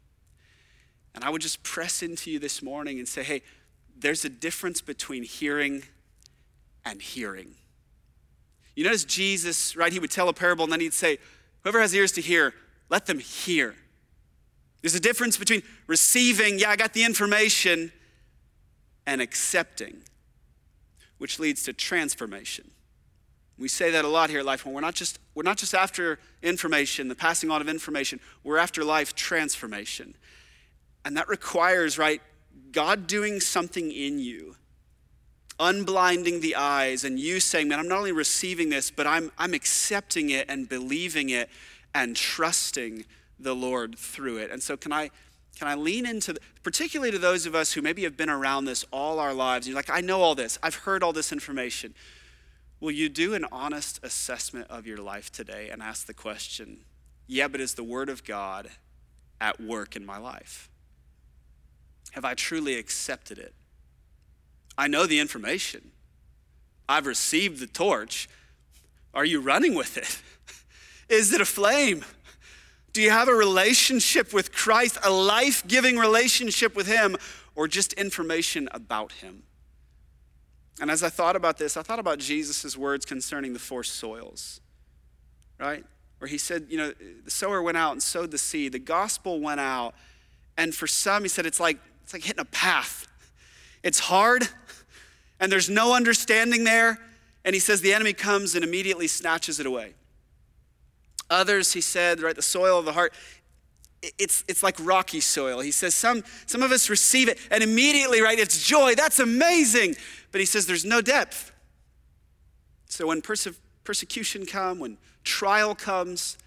And 1.13 1.23
I 1.23 1.29
would 1.29 1.41
just 1.41 1.63
press 1.63 2.03
into 2.03 2.29
you 2.29 2.37
this 2.37 2.61
morning 2.61 2.99
and 2.99 3.07
say, 3.07 3.23
hey, 3.23 3.43
there's 3.97 4.25
a 4.25 4.29
difference 4.29 4.81
between 4.81 5.23
hearing 5.23 5.83
and 6.83 7.01
hearing. 7.01 7.55
You 8.75 8.83
notice 8.83 9.05
Jesus, 9.05 9.77
right? 9.77 9.93
He 9.93 9.99
would 9.99 10.11
tell 10.11 10.27
a 10.27 10.33
parable 10.33 10.65
and 10.65 10.73
then 10.73 10.81
he'd 10.81 10.93
say, 10.93 11.17
Whoever 11.61 11.79
has 11.79 11.95
ears 11.95 12.11
to 12.11 12.21
hear, 12.21 12.53
let 12.89 13.05
them 13.05 13.19
hear. 13.19 13.73
There's 14.81 14.95
a 14.95 14.99
difference 14.99 15.37
between 15.37 15.63
receiving, 15.87 16.59
yeah, 16.59 16.71
I 16.71 16.75
got 16.75 16.91
the 16.91 17.05
information, 17.05 17.93
and 19.07 19.21
accepting, 19.21 20.03
which 21.17 21.39
leads 21.39 21.63
to 21.63 21.73
transformation. 21.73 22.71
We 23.57 23.67
say 23.67 23.91
that 23.91 24.03
a 24.03 24.07
lot 24.09 24.29
here 24.29 24.39
at 24.39 24.45
LifePoint. 24.45 24.73
We're 24.73 24.81
not 24.81 24.95
just, 24.95 25.19
we're 25.33 25.43
not 25.43 25.57
just 25.57 25.73
after 25.73 26.19
information, 26.41 27.07
the 27.07 27.15
passing 27.15 27.49
on 27.51 27.61
of 27.61 27.69
information, 27.69 28.19
we're 28.43 28.57
after 28.57 28.83
life 28.83 29.15
transformation. 29.15 30.15
And 31.05 31.15
that 31.17 31.29
requires, 31.29 31.97
right, 31.97 32.21
God 32.71 33.07
doing 33.07 33.39
something 33.39 33.91
in 33.91 34.19
you 34.19 34.55
unblinding 35.59 36.41
the 36.41 36.55
eyes 36.55 37.03
and 37.03 37.19
you 37.19 37.39
saying, 37.39 37.67
Man, 37.67 37.79
I'm 37.79 37.87
not 37.87 37.99
only 37.99 38.11
receiving 38.11 38.69
this, 38.69 38.91
but 38.91 39.07
I'm, 39.07 39.31
I'm 39.37 39.53
accepting 39.53 40.29
it 40.29 40.49
and 40.49 40.67
believing 40.67 41.29
it 41.29 41.49
and 41.93 42.15
trusting 42.15 43.05
the 43.39 43.55
Lord 43.55 43.97
through 43.97 44.37
it. 44.37 44.51
And 44.51 44.61
so, 44.61 44.77
can 44.77 44.91
I? 44.91 45.11
Can 45.57 45.67
I 45.67 45.75
lean 45.75 46.05
into, 46.05 46.35
particularly 46.63 47.11
to 47.11 47.17
those 47.17 47.45
of 47.45 47.55
us 47.55 47.71
who 47.71 47.81
maybe 47.81 48.03
have 48.03 48.17
been 48.17 48.29
around 48.29 48.65
this 48.65 48.85
all 48.91 49.19
our 49.19 49.33
lives? 49.33 49.67
You're 49.67 49.75
like, 49.75 49.89
I 49.89 50.01
know 50.01 50.21
all 50.21 50.35
this, 50.35 50.59
I've 50.61 50.75
heard 50.75 51.01
all 51.01 51.13
this 51.13 51.31
information. 51.31 51.93
Will 52.81 52.91
you 52.91 53.07
do 53.07 53.33
an 53.33 53.45
honest 53.51 53.99
assessment 54.03 54.67
of 54.69 54.85
your 54.85 54.97
life 54.97 55.31
today 55.31 55.69
and 55.69 55.81
ask 55.81 56.05
the 56.05 56.13
question 56.13 56.79
Yeah, 57.27 57.47
but 57.47 57.61
is 57.61 57.73
the 57.73 57.83
Word 57.83 58.09
of 58.09 58.23
God 58.23 58.69
at 59.39 59.61
work 59.61 59.95
in 59.95 60.05
my 60.05 60.17
life? 60.17 60.69
Have 62.11 62.25
I 62.25 62.33
truly 62.33 62.75
accepted 62.77 63.37
it? 63.37 63.53
I 64.77 64.87
know 64.87 65.05
the 65.05 65.19
information. 65.19 65.91
I've 66.87 67.07
received 67.07 67.59
the 67.59 67.67
torch. 67.67 68.29
Are 69.13 69.25
you 69.25 69.39
running 69.39 69.73
with 69.73 69.97
it? 69.97 70.21
Is 71.09 71.33
it 71.33 71.41
a 71.41 71.45
flame? 71.45 72.03
Do 72.95 73.01
you 73.01 73.10
have 73.10 73.27
a 73.27 73.36
relationship 73.36 74.31
with 74.31 74.53
Christ, 74.53 74.97
a 75.03 75.12
life 75.12 75.67
giving 75.67 75.97
relationship 75.97 76.77
with 76.77 76.88
Him, 76.88 77.17
or 77.53 77.67
just 77.67 77.91
information 77.91 78.69
about 78.71 79.12
Him? 79.12 79.43
And 80.79 80.89
as 80.89 81.03
I 81.03 81.10
thought 81.10 81.36
about 81.36 81.58
this, 81.58 81.75
I 81.75 81.81
thought 81.81 81.99
about 81.99 82.19
Jesus' 82.19 82.77
words 82.77 83.05
concerning 83.05 83.51
the 83.51 83.60
four 83.60 83.84
soils, 83.84 84.62
right? 85.60 85.84
Where 86.19 86.29
he 86.29 86.38
said, 86.38 86.67
you 86.69 86.77
know, 86.77 86.93
the 87.25 87.29
sower 87.29 87.62
went 87.62 87.75
out 87.75 87.91
and 87.91 88.01
sowed 88.01 88.31
the 88.31 88.38
seed, 88.38 88.71
the 88.71 88.79
gospel 88.79 89.41
went 89.41 89.60
out, 89.60 89.93
and 90.58 90.73
for 90.73 90.88
some, 90.88 91.23
he 91.23 91.27
said, 91.27 91.45
it's 91.45 91.60
like, 91.60 91.79
it's 92.01 92.13
like 92.13 92.23
hitting 92.23 92.39
a 92.39 92.45
path. 92.45 93.08
It's 93.84 93.99
hard, 93.99 94.47
and 95.41 95.51
there's 95.51 95.69
no 95.69 95.93
understanding 95.93 96.63
there. 96.63 96.97
And 97.43 97.53
he 97.53 97.60
says 97.60 97.81
the 97.81 97.93
enemy 97.93 98.13
comes 98.13 98.55
and 98.55 98.63
immediately 98.63 99.08
snatches 99.08 99.60
it 99.60 99.65
away. 99.65 99.95
Others, 101.29 101.73
he 101.73 101.81
said, 101.81 102.21
right, 102.21 102.35
the 102.35 102.41
soil 102.41 102.79
of 102.79 102.85
the 102.85 102.93
heart, 102.93 103.13
it's, 104.01 104.43
it's 104.47 104.61
like 104.61 104.75
rocky 104.79 105.19
soil. 105.19 105.61
He 105.61 105.71
says 105.71 105.95
some, 105.95 106.23
some 106.45 106.61
of 106.61 106.71
us 106.71 106.89
receive 106.89 107.27
it 107.27 107.39
and 107.49 107.63
immediately, 107.63 108.21
right, 108.21 108.38
it's 108.38 108.63
joy. 108.63 108.93
That's 108.95 109.19
amazing. 109.19 109.95
But 110.31 110.41
he 110.41 110.45
says 110.45 110.67
there's 110.67 110.85
no 110.85 111.01
depth. 111.01 111.51
So 112.88 113.07
when 113.07 113.21
perse- 113.21 113.59
persecution 113.83 114.45
comes, 114.45 114.79
when 114.79 114.97
trial 115.23 115.73
comes, 115.73 116.38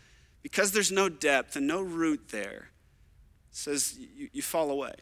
because 0.43 0.71
there's 0.71 0.93
no 0.93 1.09
depth 1.09 1.57
and 1.57 1.67
no 1.67 1.81
root 1.83 2.29
there, 2.31 2.71
says 3.51 3.99
you, 3.99 4.29
you 4.33 4.43
fall 4.43 4.71
away. 4.71 4.95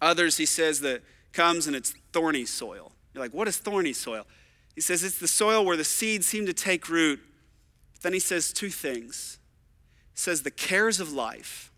Others, 0.00 0.36
he 0.36 0.46
says, 0.46 0.80
that 0.80 1.02
comes 1.32 1.68
and 1.68 1.76
it's 1.76 1.94
thorny 2.12 2.44
soil. 2.44 2.92
You're 3.14 3.22
like, 3.22 3.32
what 3.32 3.46
is 3.46 3.56
thorny 3.58 3.92
soil? 3.92 4.26
He 4.74 4.80
says 4.80 5.04
it's 5.04 5.18
the 5.18 5.28
soil 5.28 5.64
where 5.64 5.76
the 5.76 5.84
seeds 5.84 6.26
seem 6.26 6.46
to 6.46 6.52
take 6.52 6.88
root 6.88 7.20
then 8.02 8.12
he 8.12 8.18
says 8.18 8.52
two 8.52 8.70
things. 8.70 9.38
He 10.12 10.18
says 10.18 10.42
the 10.42 10.50
cares 10.50 11.00
of 11.00 11.12
life, 11.12 11.72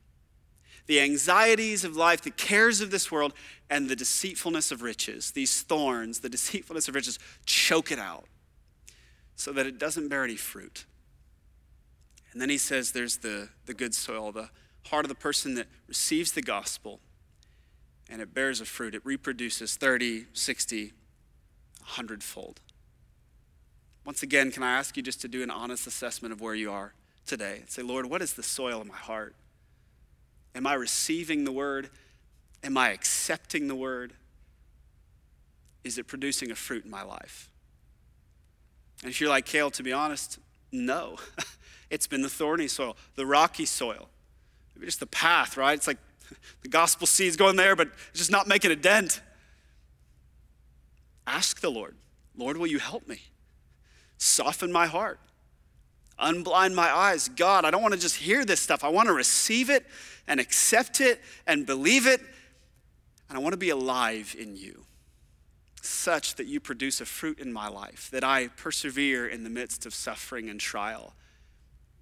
the 0.87 1.00
anxieties 1.00 1.84
of 1.84 1.96
life, 1.96 2.22
the 2.22 2.30
cares 2.30 2.80
of 2.80 2.90
this 2.90 3.10
world, 3.10 3.32
and 3.70 3.88
the 3.88 3.96
deceitfulness 3.96 4.70
of 4.70 4.82
riches, 4.82 5.30
these 5.30 5.62
thorns, 5.62 6.20
the 6.20 6.28
deceitfulness 6.28 6.88
of 6.88 6.94
riches, 6.94 7.18
choke 7.46 7.90
it 7.90 7.98
out 7.98 8.24
so 9.37 9.52
that 9.52 9.66
it 9.66 9.78
doesn't 9.78 10.08
bear 10.08 10.24
any 10.24 10.37
fruit. 10.37 10.84
And 12.32 12.40
then 12.40 12.50
he 12.50 12.58
says 12.58 12.92
there's 12.92 13.18
the, 13.18 13.48
the 13.66 13.74
good 13.74 13.94
soil, 13.94 14.32
the 14.32 14.50
heart 14.88 15.04
of 15.04 15.08
the 15.08 15.14
person 15.14 15.54
that 15.54 15.66
receives 15.88 16.32
the 16.32 16.42
gospel 16.42 17.00
and 18.10 18.20
it 18.20 18.34
bears 18.34 18.60
a 18.60 18.64
fruit. 18.64 18.94
It 18.94 19.02
reproduces 19.04 19.76
30, 19.76 20.26
60, 20.32 20.92
100 21.80 22.22
fold. 22.22 22.60
Once 24.05 24.23
again, 24.23 24.51
can 24.51 24.62
I 24.62 24.77
ask 24.77 24.97
you 24.97 25.03
just 25.03 25.21
to 25.23 25.29
do 25.29 25.43
an 25.43 25.51
honest 25.51 25.87
assessment 25.87 26.33
of 26.33 26.40
where 26.40 26.55
you 26.55 26.71
are 26.71 26.93
today? 27.27 27.62
Say, 27.69 27.83
Lord, 27.83 28.07
what 28.07 28.21
is 28.21 28.35
the 28.35 28.43
soil 28.43 28.81
of 28.81 28.87
my 28.87 28.97
heart? 28.97 29.35
Am 30.55 30.67
I 30.67 30.75
receiving 30.75 31.45
the 31.45 31.53
word? 31.53 31.88
Am 32.62 32.77
I 32.77 32.90
accepting 32.90 33.67
the 33.67 33.75
word? 33.75 34.12
Is 35.85 35.99
it 35.99 36.07
producing 36.07 36.51
a 36.51 36.55
fruit 36.55 36.85
in 36.85 36.90
my 36.90 37.03
life? 37.03 37.49
And 39.03 39.11
if 39.11 39.21
you're 39.21 39.31
like 39.31 39.47
Kale, 39.47 39.71
to 39.73 39.83
be 39.83 39.93
honest, 39.93 40.38
no. 40.71 41.17
it's 41.90 42.07
been 42.07 42.23
the 42.23 42.29
thorny 42.29 42.69
soil, 42.69 42.97
the 43.17 43.27
rocky 43.27 43.64
soil, 43.67 44.09
maybe 44.75 44.87
just 44.87 45.01
the 45.01 45.07
path, 45.07 45.57
right? 45.57 45.75
It's 45.75 45.87
like 45.87 45.99
the 46.62 46.69
gospel 46.69 47.07
seed's 47.07 47.37
going 47.37 47.57
there, 47.57 47.75
but 47.75 47.88
it's 48.11 48.19
just 48.19 48.31
not 48.31 48.49
making 48.49 48.71
a 48.71 48.77
dent. 48.77 49.21
Ask 51.27 51.61
the 51.61 51.71
Lord, 51.71 51.97
Lord, 52.37 52.59
will 52.59 52.67
you 52.67 52.79
help 52.79 53.09
me? 53.09 53.21
Soften 54.18 54.72
my 54.72 54.87
heart. 54.87 55.18
Unblind 56.18 56.74
my 56.74 56.90
eyes. 56.90 57.29
God, 57.29 57.64
I 57.64 57.70
don't 57.70 57.83
want 57.83 57.94
to 57.94 58.00
just 58.00 58.16
hear 58.16 58.44
this 58.44 58.61
stuff. 58.61 58.85
I 58.85 58.88
want 58.88 59.09
to 59.09 59.12
receive 59.12 59.68
it 59.68 59.85
and 60.29 60.38
accept 60.38 61.00
it 61.00 61.20
and 61.46 61.66
believe 61.66 62.07
it. 62.07 62.20
And 63.29 63.37
I 63.37 63.40
want 63.40 63.53
to 63.53 63.59
be 63.59 63.70
alive 63.70 64.37
in 64.38 64.57
you, 64.57 64.85
such 65.83 66.37
that 66.37 66.46
you 66.46 66.61
produce 66.61 67.00
a 67.00 67.07
fruit 67.07 67.40
in 67.40 67.53
my 67.53 67.68
life, 67.68 68.09
that 68.12 68.22
I 68.22 68.48
persevere 68.48 69.27
in 69.27 69.42
the 69.42 69.50
midst 69.50 69.87
of 69.87 69.94
suffering 69.94 70.48
and 70.48 70.61
trial, 70.61 71.14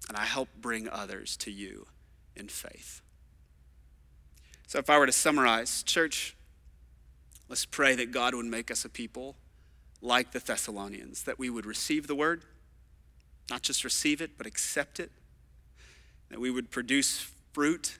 and 0.07 0.17
I 0.17 0.25
help 0.25 0.49
bring 0.59 0.87
others 0.87 1.35
to 1.37 1.51
you 1.51 1.87
in 2.35 2.49
faith. 2.49 3.01
So, 4.67 4.79
if 4.79 4.89
I 4.89 4.97
were 4.97 5.05
to 5.05 5.11
summarize, 5.11 5.81
church, 5.83 6.35
let's 7.47 7.65
pray 7.65 7.95
that 7.95 8.11
God 8.11 8.35
would 8.35 8.45
make 8.45 8.69
us 8.69 8.85
a 8.85 8.89
people 8.89 9.35
like 10.03 10.31
the 10.31 10.39
Thessalonians, 10.39 11.23
that 11.23 11.39
we 11.39 11.49
would 11.49 11.65
receive 11.65 12.07
the 12.07 12.15
word, 12.15 12.43
not 13.49 13.61
just 13.61 13.83
receive 13.83 14.21
it, 14.21 14.37
but 14.37 14.45
accept 14.45 14.99
it, 14.99 15.11
that 16.29 16.39
we 16.39 16.51
would 16.51 16.69
produce 16.69 17.31
fruit, 17.53 17.99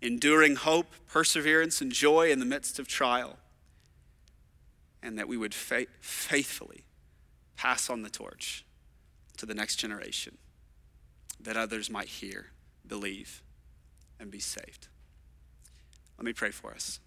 enduring 0.00 0.56
hope, 0.56 0.86
perseverance, 1.06 1.80
and 1.80 1.92
joy 1.92 2.30
in 2.30 2.40
the 2.40 2.46
midst 2.46 2.78
of 2.78 2.88
trial, 2.88 3.36
and 5.02 5.18
that 5.18 5.28
we 5.28 5.36
would 5.36 5.54
fa- 5.54 5.86
faithfully 6.00 6.84
pass 7.56 7.90
on 7.90 8.02
the 8.02 8.10
torch 8.10 8.64
to 9.36 9.44
the 9.44 9.54
next 9.54 9.76
generation, 9.76 10.38
that 11.38 11.58
others 11.58 11.90
might 11.90 12.08
hear, 12.08 12.46
believe, 12.86 13.42
and 14.18 14.30
be 14.30 14.38
saved. 14.40 14.88
Let 16.16 16.24
me 16.24 16.32
pray 16.32 16.50
for 16.50 16.72
us. 16.72 17.00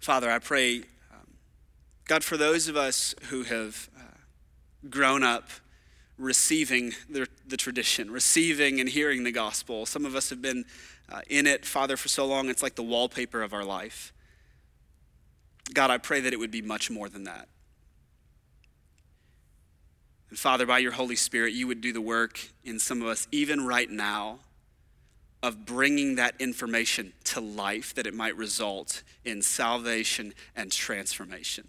Father, 0.00 0.30
I 0.30 0.38
pray, 0.38 0.78
um, 1.12 1.34
God, 2.06 2.24
for 2.24 2.36
those 2.36 2.68
of 2.68 2.76
us 2.76 3.14
who 3.30 3.42
have 3.42 3.90
uh, 3.98 4.02
grown 4.88 5.22
up 5.22 5.48
receiving 6.16 6.94
the, 7.08 7.26
the, 7.46 7.56
tradition, 7.56 8.10
receiving 8.10 8.80
and 8.80 8.88
hearing 8.88 9.24
the 9.24 9.32
gospel, 9.32 9.86
some 9.86 10.04
of 10.04 10.14
us 10.14 10.30
have 10.30 10.40
been 10.40 10.64
uh, 11.10 11.20
in 11.28 11.46
it, 11.46 11.64
Father, 11.64 11.96
for 11.96 12.08
so 12.08 12.26
long, 12.26 12.48
it's 12.48 12.62
like 12.62 12.74
the 12.74 12.82
wallpaper 12.82 13.42
of 13.42 13.52
our 13.52 13.64
life. 13.64 14.12
God, 15.74 15.90
I 15.90 15.98
pray 15.98 16.20
that 16.20 16.32
it 16.32 16.38
would 16.38 16.50
be 16.50 16.62
much 16.62 16.90
more 16.90 17.08
than 17.08 17.24
that. 17.24 17.48
And 20.30 20.38
Father, 20.38 20.66
by 20.66 20.78
your 20.78 20.92
Holy 20.92 21.16
Spirit, 21.16 21.54
you 21.54 21.66
would 21.66 21.80
do 21.80 21.92
the 21.92 22.00
work 22.00 22.40
in 22.64 22.78
some 22.78 23.02
of 23.02 23.08
us, 23.08 23.26
even 23.32 23.66
right 23.66 23.90
now, 23.90 24.40
of 25.42 25.64
bringing 25.64 26.16
that 26.16 26.34
information 26.40 27.12
to 27.24 27.40
life 27.40 27.94
that 27.94 28.06
it 28.06 28.14
might 28.14 28.36
result 28.36 29.02
in 29.24 29.40
salvation 29.40 30.34
and 30.56 30.72
transformation. 30.72 31.64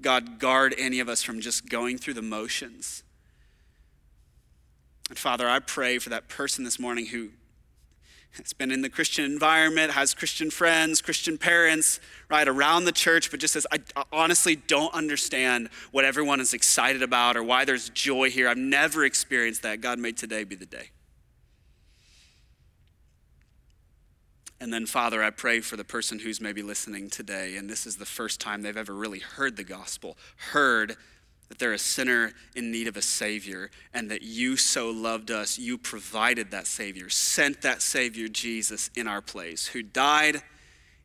God, 0.00 0.38
guard 0.38 0.74
any 0.78 1.00
of 1.00 1.08
us 1.08 1.22
from 1.22 1.40
just 1.40 1.68
going 1.68 1.98
through 1.98 2.14
the 2.14 2.22
motions. 2.22 3.02
And 5.08 5.18
Father, 5.18 5.48
I 5.48 5.58
pray 5.58 5.98
for 5.98 6.10
that 6.10 6.28
person 6.28 6.64
this 6.64 6.78
morning 6.78 7.06
who 7.06 7.30
has 8.32 8.52
been 8.52 8.70
in 8.70 8.80
the 8.80 8.88
Christian 8.88 9.24
environment, 9.24 9.90
has 9.92 10.14
Christian 10.14 10.50
friends, 10.50 11.02
Christian 11.02 11.36
parents, 11.36 11.98
right, 12.28 12.46
around 12.46 12.84
the 12.84 12.92
church, 12.92 13.30
but 13.30 13.40
just 13.40 13.54
says, 13.54 13.66
I 13.72 13.80
honestly 14.12 14.54
don't 14.54 14.94
understand 14.94 15.68
what 15.90 16.04
everyone 16.04 16.40
is 16.40 16.54
excited 16.54 17.02
about 17.02 17.36
or 17.36 17.42
why 17.42 17.64
there's 17.64 17.88
joy 17.88 18.30
here. 18.30 18.48
I've 18.48 18.56
never 18.56 19.04
experienced 19.04 19.62
that. 19.62 19.80
God, 19.80 19.98
may 19.98 20.12
today 20.12 20.44
be 20.44 20.54
the 20.54 20.66
day. 20.66 20.90
And 24.60 24.72
then, 24.72 24.84
Father, 24.84 25.22
I 25.22 25.30
pray 25.30 25.60
for 25.60 25.76
the 25.76 25.84
person 25.84 26.18
who's 26.18 26.38
maybe 26.38 26.62
listening 26.62 27.08
today, 27.08 27.56
and 27.56 27.68
this 27.68 27.86
is 27.86 27.96
the 27.96 28.04
first 28.04 28.40
time 28.40 28.60
they've 28.60 28.76
ever 28.76 28.92
really 28.92 29.20
heard 29.20 29.56
the 29.56 29.64
gospel, 29.64 30.18
heard 30.52 30.96
that 31.48 31.58
they're 31.58 31.72
a 31.72 31.78
sinner 31.78 32.32
in 32.54 32.70
need 32.70 32.86
of 32.86 32.96
a 32.96 33.02
Savior, 33.02 33.70
and 33.94 34.10
that 34.10 34.20
you 34.20 34.58
so 34.58 34.90
loved 34.90 35.30
us, 35.30 35.58
you 35.58 35.78
provided 35.78 36.50
that 36.50 36.66
Savior, 36.66 37.08
sent 37.08 37.62
that 37.62 37.80
Savior, 37.80 38.28
Jesus, 38.28 38.90
in 38.94 39.08
our 39.08 39.22
place, 39.22 39.68
who 39.68 39.82
died 39.82 40.42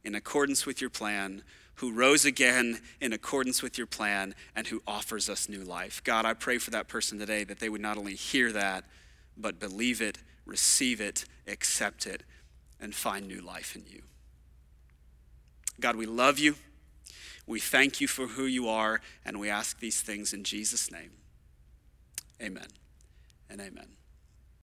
in 0.03 0.15
accordance 0.15 0.65
with 0.65 0.81
your 0.81 0.89
plan, 0.89 1.41
who 1.75 1.93
rose 1.93 2.25
again 2.25 2.79
in 2.99 3.13
accordance 3.13 3.63
with 3.63 3.77
your 3.77 3.87
plan, 3.87 4.35
and 4.53 4.67
who 4.67 4.83
offers 4.85 5.29
us 5.29 5.47
new 5.47 5.63
life. 5.63 6.03
God, 6.03 6.25
I 6.25 6.33
pray 6.33 6.57
for 6.57 6.71
that 6.71 6.89
person 6.89 7.17
today 7.17 7.45
that 7.45 7.59
they 7.59 7.69
would 7.69 7.81
not 7.81 7.97
only 7.97 8.15
hear 8.15 8.51
that, 8.51 8.83
but 9.37 9.61
believe 9.61 10.01
it, 10.01 10.17
receive 10.45 10.99
it, 10.99 11.23
accept 11.47 12.05
it 12.05 12.23
and 12.79 12.93
find 12.93 13.27
new 13.27 13.41
life 13.41 13.75
in 13.75 13.83
you. 13.88 14.01
God, 15.79 15.95
we 15.95 16.05
love 16.05 16.39
you. 16.39 16.55
We 17.47 17.59
thank 17.59 18.01
you 18.01 18.07
for 18.07 18.27
who 18.27 18.45
you 18.45 18.67
are, 18.67 19.01
and 19.23 19.39
we 19.39 19.49
ask 19.49 19.79
these 19.79 20.01
things 20.01 20.33
in 20.33 20.43
Jesus' 20.43 20.91
name. 20.91 21.11
Amen 22.41 22.67
and 23.49 23.61
amen. 23.61 23.88